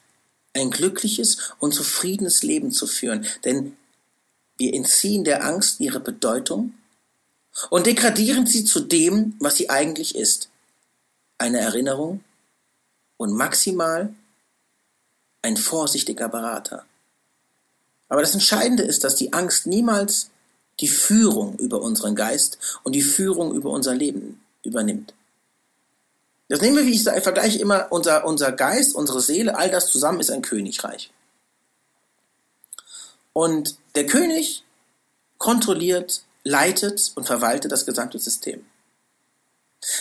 ein 0.53 0.71
glückliches 0.71 1.53
und 1.59 1.73
zufriedenes 1.73 2.43
Leben 2.43 2.71
zu 2.71 2.87
führen. 2.87 3.25
Denn 3.43 3.75
wir 4.57 4.73
entziehen 4.73 5.23
der 5.23 5.43
Angst 5.43 5.79
ihre 5.79 5.99
Bedeutung 5.99 6.73
und 7.69 7.85
degradieren 7.85 8.47
sie 8.47 8.65
zu 8.65 8.79
dem, 8.79 9.35
was 9.39 9.55
sie 9.55 9.69
eigentlich 9.69 10.15
ist. 10.15 10.49
Eine 11.37 11.59
Erinnerung 11.59 12.23
und 13.17 13.33
maximal 13.33 14.13
ein 15.41 15.57
vorsichtiger 15.57 16.29
Berater. 16.29 16.85
Aber 18.07 18.21
das 18.21 18.33
Entscheidende 18.33 18.83
ist, 18.83 19.03
dass 19.03 19.15
die 19.15 19.33
Angst 19.33 19.67
niemals 19.67 20.29
die 20.79 20.87
Führung 20.87 21.57
über 21.57 21.81
unseren 21.81 22.15
Geist 22.15 22.57
und 22.83 22.93
die 22.93 23.01
Führung 23.01 23.53
über 23.53 23.69
unser 23.69 23.93
Leben 23.93 24.43
übernimmt. 24.63 25.13
Das 26.47 26.61
nehmen 26.61 26.77
wir, 26.77 26.85
wie 26.85 26.93
ich 26.93 27.03
sage, 27.03 27.21
vergleiche 27.21 27.59
immer 27.59 27.87
unser, 27.91 28.25
unser 28.25 28.51
Geist, 28.51 28.93
unsere 28.93 29.21
Seele, 29.21 29.57
all 29.57 29.71
das 29.71 29.87
zusammen 29.87 30.19
ist 30.19 30.31
ein 30.31 30.41
Königreich. 30.41 31.11
Und 33.33 33.77
der 33.95 34.05
König 34.05 34.63
kontrolliert, 35.37 36.23
leitet 36.43 37.11
und 37.15 37.25
verwaltet 37.25 37.71
das 37.71 37.85
gesamte 37.85 38.19
System. 38.19 38.65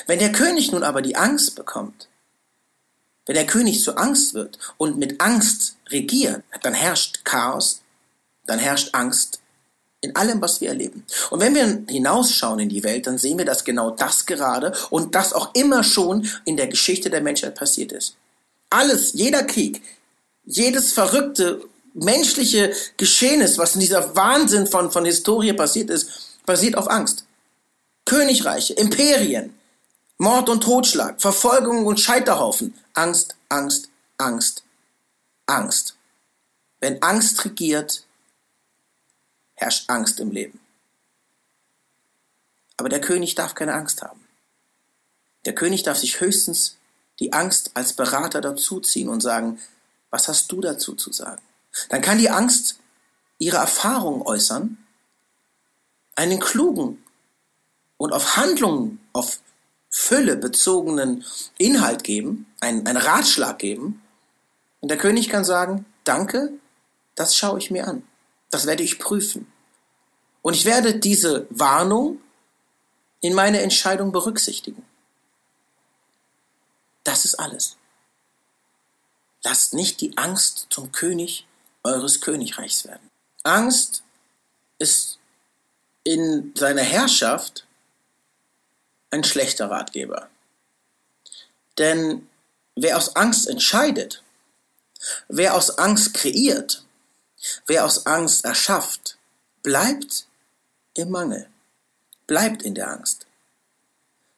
Wenn 0.06 0.18
der 0.18 0.32
König 0.32 0.72
nun 0.72 0.82
aber 0.82 1.02
die 1.02 1.16
Angst 1.16 1.56
bekommt, 1.56 2.08
wenn 3.26 3.34
der 3.34 3.46
König 3.46 3.82
zur 3.82 3.98
Angst 3.98 4.34
wird 4.34 4.58
und 4.76 4.98
mit 4.98 5.20
Angst 5.20 5.76
regiert, 5.88 6.42
dann 6.62 6.74
herrscht 6.74 7.24
Chaos, 7.24 7.82
dann 8.46 8.58
herrscht 8.58 8.90
Angst 8.92 9.40
in 10.04 10.14
allem, 10.14 10.40
was 10.40 10.60
wir 10.60 10.68
erleben. 10.68 11.04
Und 11.30 11.40
wenn 11.40 11.54
wir 11.54 11.82
hinausschauen 11.88 12.60
in 12.60 12.68
die 12.68 12.84
Welt, 12.84 13.06
dann 13.06 13.18
sehen 13.18 13.38
wir, 13.38 13.44
dass 13.44 13.64
genau 13.64 13.90
das 13.90 14.26
gerade 14.26 14.72
und 14.90 15.14
das 15.14 15.32
auch 15.32 15.54
immer 15.54 15.82
schon 15.82 16.28
in 16.44 16.56
der 16.56 16.68
Geschichte 16.68 17.10
der 17.10 17.22
Menschheit 17.22 17.54
passiert 17.54 17.92
ist. 17.92 18.16
Alles, 18.70 19.14
jeder 19.14 19.44
Krieg, 19.44 19.82
jedes 20.44 20.92
verrückte 20.92 21.62
menschliche 21.94 22.72
Geschehnis, 22.96 23.56
was 23.56 23.74
in 23.74 23.80
dieser 23.80 24.14
Wahnsinn 24.14 24.66
von, 24.66 24.90
von 24.90 25.04
Historie 25.04 25.52
passiert 25.52 25.90
ist, 25.90 26.10
basiert 26.44 26.76
auf 26.76 26.90
Angst. 26.90 27.24
Königreiche, 28.04 28.74
Imperien, 28.74 29.54
Mord 30.18 30.48
und 30.50 30.62
Totschlag, 30.62 31.20
Verfolgung 31.20 31.86
und 31.86 32.00
Scheiterhaufen. 32.00 32.74
Angst, 32.92 33.36
Angst, 33.48 33.88
Angst, 34.18 34.62
Angst. 35.46 35.96
Wenn 36.80 37.02
Angst 37.02 37.44
regiert, 37.44 38.04
herrscht 39.54 39.88
Angst 39.88 40.20
im 40.20 40.30
Leben. 40.30 40.60
Aber 42.76 42.88
der 42.88 43.00
König 43.00 43.34
darf 43.34 43.54
keine 43.54 43.74
Angst 43.74 44.02
haben. 44.02 44.20
Der 45.44 45.54
König 45.54 45.82
darf 45.82 45.98
sich 45.98 46.20
höchstens 46.20 46.76
die 47.20 47.32
Angst 47.32 47.70
als 47.74 47.92
Berater 47.92 48.40
dazuziehen 48.40 49.08
und 49.08 49.20
sagen, 49.20 49.60
was 50.10 50.28
hast 50.28 50.50
du 50.50 50.60
dazu 50.60 50.94
zu 50.94 51.12
sagen? 51.12 51.42
Dann 51.88 52.02
kann 52.02 52.18
die 52.18 52.30
Angst 52.30 52.78
ihre 53.38 53.58
Erfahrung 53.58 54.22
äußern, 54.22 54.78
einen 56.16 56.40
klugen 56.40 57.02
und 57.96 58.12
auf 58.12 58.36
Handlungen, 58.36 59.00
auf 59.12 59.40
Fülle 59.90 60.36
bezogenen 60.36 61.24
Inhalt 61.58 62.04
geben, 62.04 62.46
einen, 62.60 62.86
einen 62.86 62.96
Ratschlag 62.96 63.58
geben. 63.58 64.02
Und 64.80 64.88
der 64.88 64.98
König 64.98 65.28
kann 65.28 65.44
sagen, 65.44 65.84
danke, 66.04 66.52
das 67.14 67.36
schaue 67.36 67.58
ich 67.58 67.70
mir 67.70 67.86
an. 67.86 68.02
Das 68.54 68.66
werde 68.66 68.84
ich 68.84 69.00
prüfen. 69.00 69.52
Und 70.40 70.54
ich 70.54 70.64
werde 70.64 71.00
diese 71.00 71.48
Warnung 71.50 72.20
in 73.20 73.34
meine 73.34 73.60
Entscheidung 73.60 74.12
berücksichtigen. 74.12 74.86
Das 77.02 77.24
ist 77.24 77.34
alles. 77.34 77.76
Lasst 79.42 79.74
nicht 79.74 80.00
die 80.00 80.16
Angst 80.16 80.68
zum 80.70 80.92
König 80.92 81.48
eures 81.82 82.20
Königreichs 82.20 82.84
werden. 82.84 83.10
Angst 83.42 84.04
ist 84.78 85.18
in 86.04 86.54
seiner 86.54 86.82
Herrschaft 86.82 87.66
ein 89.10 89.24
schlechter 89.24 89.68
Ratgeber. 89.68 90.30
Denn 91.76 92.28
wer 92.76 92.98
aus 92.98 93.16
Angst 93.16 93.48
entscheidet, 93.48 94.22
wer 95.26 95.56
aus 95.56 95.76
Angst 95.76 96.14
kreiert, 96.14 96.84
Wer 97.66 97.84
aus 97.84 98.06
Angst 98.06 98.44
erschafft, 98.44 99.18
bleibt 99.62 100.26
im 100.94 101.10
Mangel, 101.10 101.48
bleibt 102.26 102.62
in 102.62 102.74
der 102.74 102.90
Angst. 102.90 103.26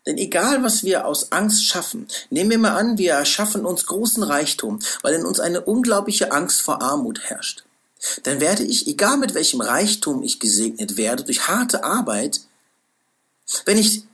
Denn 0.06 0.18
egal, 0.18 0.62
was 0.62 0.84
wir 0.84 1.06
aus 1.06 1.32
Angst 1.32 1.64
schaffen, 1.64 2.06
nehmen 2.30 2.50
wir 2.50 2.58
mal 2.58 2.76
an, 2.76 2.96
wir 2.96 3.14
erschaffen 3.14 3.66
uns 3.66 3.86
großen 3.86 4.22
Reichtum, 4.22 4.78
weil 5.02 5.14
in 5.14 5.26
uns 5.26 5.40
eine 5.40 5.60
unglaubliche 5.62 6.30
Angst 6.30 6.62
vor 6.62 6.80
Armut 6.80 7.20
herrscht. 7.28 7.64
Dann 8.22 8.40
werde 8.40 8.62
ich, 8.62 8.86
egal 8.86 9.16
mit 9.16 9.34
welchem 9.34 9.60
Reichtum 9.60 10.22
ich 10.22 10.38
gesegnet 10.38 10.96
werde, 10.96 11.24
durch 11.24 11.48
harte 11.48 11.82
Arbeit, 11.82 12.40
wenn 13.64 13.78
ich 13.78 14.04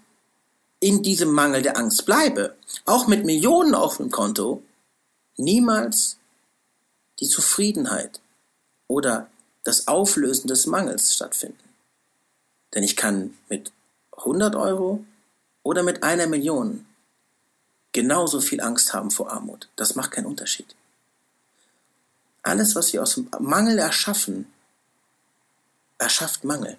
in 0.80 1.02
diesem 1.02 1.30
Mangel 1.30 1.60
der 1.62 1.76
Angst 1.76 2.06
bleibe, 2.06 2.56
auch 2.86 3.06
mit 3.06 3.24
Millionen 3.24 3.74
auf 3.74 3.98
dem 3.98 4.10
Konto, 4.10 4.62
niemals 5.36 6.16
die 7.20 7.28
Zufriedenheit 7.28 8.21
oder 8.92 9.30
das 9.64 9.88
Auflösen 9.88 10.48
des 10.48 10.66
Mangels 10.66 11.14
stattfinden. 11.14 11.64
Denn 12.74 12.82
ich 12.82 12.94
kann 12.94 13.38
mit 13.48 13.72
100 14.18 14.54
Euro 14.54 15.02
oder 15.62 15.82
mit 15.82 16.02
einer 16.02 16.26
Million 16.26 16.84
genauso 17.92 18.40
viel 18.42 18.60
Angst 18.60 18.92
haben 18.92 19.10
vor 19.10 19.32
Armut. 19.32 19.68
Das 19.76 19.94
macht 19.94 20.10
keinen 20.10 20.26
Unterschied. 20.26 20.74
Alles, 22.42 22.74
was 22.74 22.92
wir 22.92 23.02
aus 23.02 23.18
Mangel 23.40 23.78
erschaffen, 23.78 24.52
erschafft 25.96 26.44
Mangel. 26.44 26.76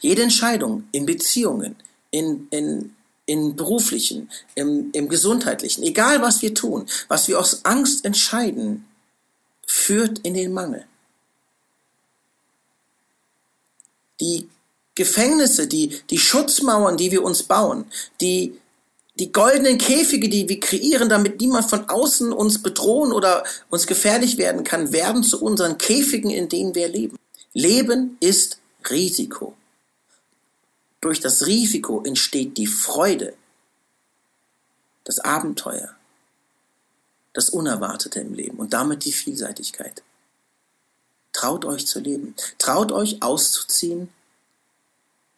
Jede 0.00 0.22
Entscheidung 0.22 0.88
in 0.92 1.04
Beziehungen, 1.04 1.74
in, 2.12 2.46
in, 2.50 2.94
in 3.26 3.56
beruflichen, 3.56 4.30
im, 4.54 4.92
im 4.92 5.08
gesundheitlichen, 5.08 5.82
egal 5.82 6.22
was 6.22 6.42
wir 6.42 6.54
tun, 6.54 6.88
was 7.08 7.26
wir 7.26 7.40
aus 7.40 7.64
Angst 7.64 8.04
entscheiden, 8.04 8.87
führt 9.88 10.18
in 10.18 10.34
den 10.34 10.52
Mangel. 10.52 10.84
Die 14.20 14.46
Gefängnisse, 14.94 15.66
die, 15.66 16.02
die 16.10 16.18
Schutzmauern, 16.18 16.98
die 16.98 17.10
wir 17.10 17.22
uns 17.24 17.42
bauen, 17.42 17.86
die, 18.20 18.60
die 19.14 19.32
goldenen 19.32 19.78
Käfige, 19.78 20.28
die 20.28 20.46
wir 20.46 20.60
kreieren, 20.60 21.08
damit 21.08 21.40
niemand 21.40 21.70
von 21.70 21.88
außen 21.88 22.34
uns 22.34 22.62
bedrohen 22.62 23.12
oder 23.12 23.44
uns 23.70 23.86
gefährlich 23.86 24.36
werden 24.36 24.62
kann, 24.62 24.92
werden 24.92 25.22
zu 25.22 25.42
unseren 25.42 25.78
Käfigen, 25.78 26.30
in 26.30 26.50
denen 26.50 26.74
wir 26.74 26.88
leben. 26.88 27.16
Leben 27.54 28.18
ist 28.20 28.58
Risiko. 28.90 29.54
Durch 31.00 31.20
das 31.20 31.46
Risiko 31.46 32.02
entsteht 32.04 32.58
die 32.58 32.66
Freude, 32.66 33.32
das 35.04 35.18
Abenteuer, 35.18 35.97
das 37.32 37.50
Unerwartete 37.50 38.20
im 38.20 38.34
Leben 38.34 38.58
und 38.58 38.72
damit 38.72 39.04
die 39.04 39.12
Vielseitigkeit. 39.12 40.02
Traut 41.32 41.64
euch 41.64 41.86
zu 41.86 42.00
leben. 42.00 42.34
Traut 42.58 42.90
euch 42.90 43.22
auszuziehen, 43.22 44.08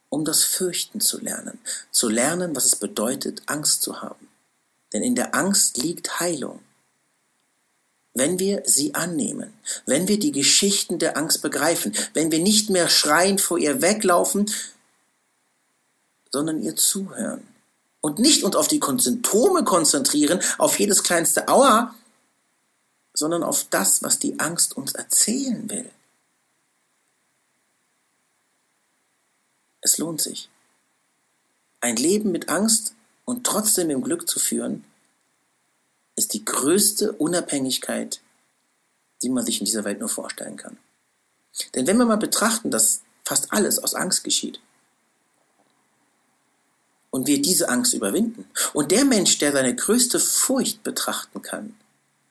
um 0.09 0.25
das 0.25 0.43
Fürchten 0.43 1.01
zu 1.01 1.21
lernen. 1.21 1.59
Zu 1.91 2.09
lernen, 2.09 2.57
was 2.57 2.65
es 2.65 2.77
bedeutet, 2.77 3.43
Angst 3.47 3.83
zu 3.83 4.01
haben. 4.01 4.29
Denn 4.93 5.03
in 5.03 5.15
der 5.15 5.35
Angst 5.35 5.77
liegt 5.77 6.21
Heilung. 6.21 6.61
Wenn 8.15 8.39
wir 8.39 8.63
sie 8.67 8.95
annehmen, 8.95 9.53
wenn 9.87 10.09
wir 10.09 10.19
die 10.19 10.33
Geschichten 10.33 10.99
der 10.99 11.17
Angst 11.17 11.43
begreifen, 11.43 11.95
wenn 12.13 12.33
wir 12.33 12.41
nicht 12.41 12.71
mehr 12.71 12.89
schreiend 12.89 13.41
vor 13.41 13.59
ihr 13.59 13.83
weglaufen, 13.83 14.51
sondern 16.33 16.61
ihr 16.63 16.77
zuhören 16.77 17.50
und 18.01 18.19
nicht 18.19 18.45
uns 18.45 18.57
auf 18.57 18.69
die 18.69 18.81
Symptome 18.99 19.65
konzentrieren, 19.65 20.41
auf 20.59 20.79
jedes 20.79 21.03
kleinste 21.03 21.49
Aua, 21.49 21.95
sondern 23.13 23.43
auf 23.43 23.65
das, 23.65 24.03
was 24.03 24.19
die 24.19 24.39
Angst 24.41 24.77
uns 24.77 24.93
erzählen 24.93 25.69
will. 25.69 25.91
Es 29.83 29.99
lohnt 29.99 30.21
sich. 30.21 30.49
Ein 31.81 31.97
Leben 31.97 32.33
mit 32.33 32.49
Angst 32.49 32.95
und 33.25 33.45
trotzdem 33.45 33.91
im 33.91 34.03
Glück 34.03 34.29
zu 34.29 34.39
führen, 34.39 34.85
ist 36.17 36.35
die 36.35 36.45
größte 36.45 37.13
Unabhängigkeit, 37.13 38.21
die 39.23 39.31
man 39.31 39.45
sich 39.45 39.61
in 39.61 39.65
dieser 39.65 39.85
Welt 39.85 40.01
nur 40.01 40.09
vorstellen 40.09 40.57
kann. 40.57 40.79
Denn 41.75 41.87
wenn 41.87 41.97
wir 41.97 42.05
mal 42.05 42.17
betrachten, 42.17 42.71
dass 42.71 43.03
fast 43.25 43.53
alles 43.53 43.79
aus 43.79 43.95
Angst 43.95 44.25
geschieht 44.25 44.61
und 47.11 47.27
wir 47.27 47.43
diese 47.43 47.69
Angst 47.69 47.95
überwinden 47.95 48.49
und 48.73 48.91
der 48.91 49.05
Mensch, 49.05 49.39
der 49.39 49.53
seine 49.53 49.75
größte 49.75 50.21
Furcht 50.21 50.83
betrachten 50.83 51.43
kann, 51.43 51.75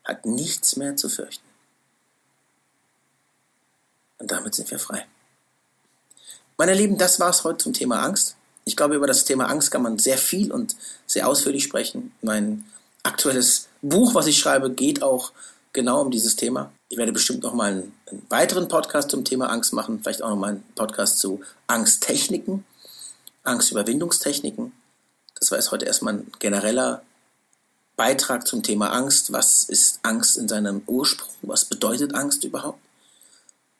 hat 0.03 0.25
nichts 0.25 0.75
mehr 0.75 0.95
zu 0.95 1.09
fürchten. 1.09 1.43
Und 4.17 4.31
damit 4.31 4.55
sind 4.55 4.69
wir 4.71 4.79
frei. 4.79 5.05
Meine 6.57 6.73
Lieben, 6.73 6.97
das 6.97 7.19
war 7.19 7.29
es 7.29 7.43
heute 7.43 7.59
zum 7.59 7.73
Thema 7.73 8.03
Angst. 8.03 8.35
Ich 8.65 8.75
glaube, 8.75 8.95
über 8.95 9.07
das 9.07 9.23
Thema 9.23 9.45
Angst 9.45 9.71
kann 9.71 9.81
man 9.81 9.97
sehr 9.97 10.17
viel 10.17 10.51
und 10.51 10.75
sehr 11.07 11.27
ausführlich 11.27 11.63
sprechen. 11.63 12.11
Mein 12.21 12.65
aktuelles 13.03 13.69
Buch, 13.81 14.13
was 14.13 14.27
ich 14.27 14.37
schreibe, 14.37 14.71
geht 14.71 15.01
auch 15.01 15.31
genau 15.71 16.01
um 16.01 16.11
dieses 16.11 16.35
Thema. 16.35 16.71
Ich 16.89 16.97
werde 16.97 17.13
bestimmt 17.13 17.43
noch 17.43 17.53
mal 17.53 17.71
einen, 17.71 17.93
einen 18.07 18.25
weiteren 18.29 18.67
Podcast 18.67 19.11
zum 19.11 19.23
Thema 19.23 19.49
Angst 19.49 19.73
machen, 19.73 20.01
vielleicht 20.01 20.21
auch 20.21 20.29
noch 20.29 20.35
mal 20.35 20.49
einen 20.49 20.63
Podcast 20.75 21.19
zu 21.19 21.41
Angsttechniken, 21.67 22.65
Angstüberwindungstechniken. 23.49 24.71
Das 25.39 25.51
war 25.51 25.57
jetzt 25.57 25.71
heute 25.71 25.85
erstmal 25.85 26.15
ein 26.15 26.31
genereller 26.39 27.01
Beitrag 27.95 28.47
zum 28.47 28.63
Thema 28.63 28.91
Angst. 28.91 29.33
Was 29.33 29.63
ist 29.63 29.99
Angst 30.03 30.37
in 30.37 30.47
seinem 30.47 30.83
Ursprung? 30.85 31.33
Was 31.41 31.65
bedeutet 31.65 32.15
Angst 32.15 32.43
überhaupt? 32.43 32.79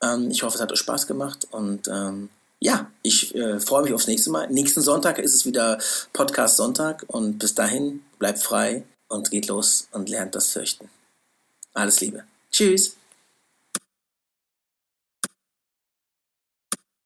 Ähm, 0.02 0.30
ich 0.30 0.42
hoffe, 0.42 0.56
es 0.56 0.60
hat 0.60 0.72
euch 0.72 0.78
Spaß 0.78 1.06
gemacht 1.06 1.46
und 1.50 1.88
ähm, 1.88 2.28
ja, 2.58 2.90
ich 3.02 3.34
äh, 3.34 3.58
freue 3.58 3.84
mich 3.84 3.94
aufs 3.94 4.06
nächste 4.06 4.30
Mal. 4.30 4.48
Nächsten 4.50 4.82
Sonntag 4.82 5.18
ist 5.18 5.34
es 5.34 5.46
wieder 5.46 5.78
Podcast 6.12 6.58
Sonntag 6.58 7.04
und 7.06 7.38
bis 7.38 7.54
dahin 7.54 8.02
bleibt 8.18 8.40
frei 8.40 8.84
und 9.08 9.30
geht 9.30 9.48
los 9.48 9.88
und 9.92 10.08
lernt 10.08 10.34
das 10.34 10.48
Fürchten. 10.48 10.90
Alles 11.72 12.00
Liebe. 12.00 12.24
Tschüss. 12.50 12.99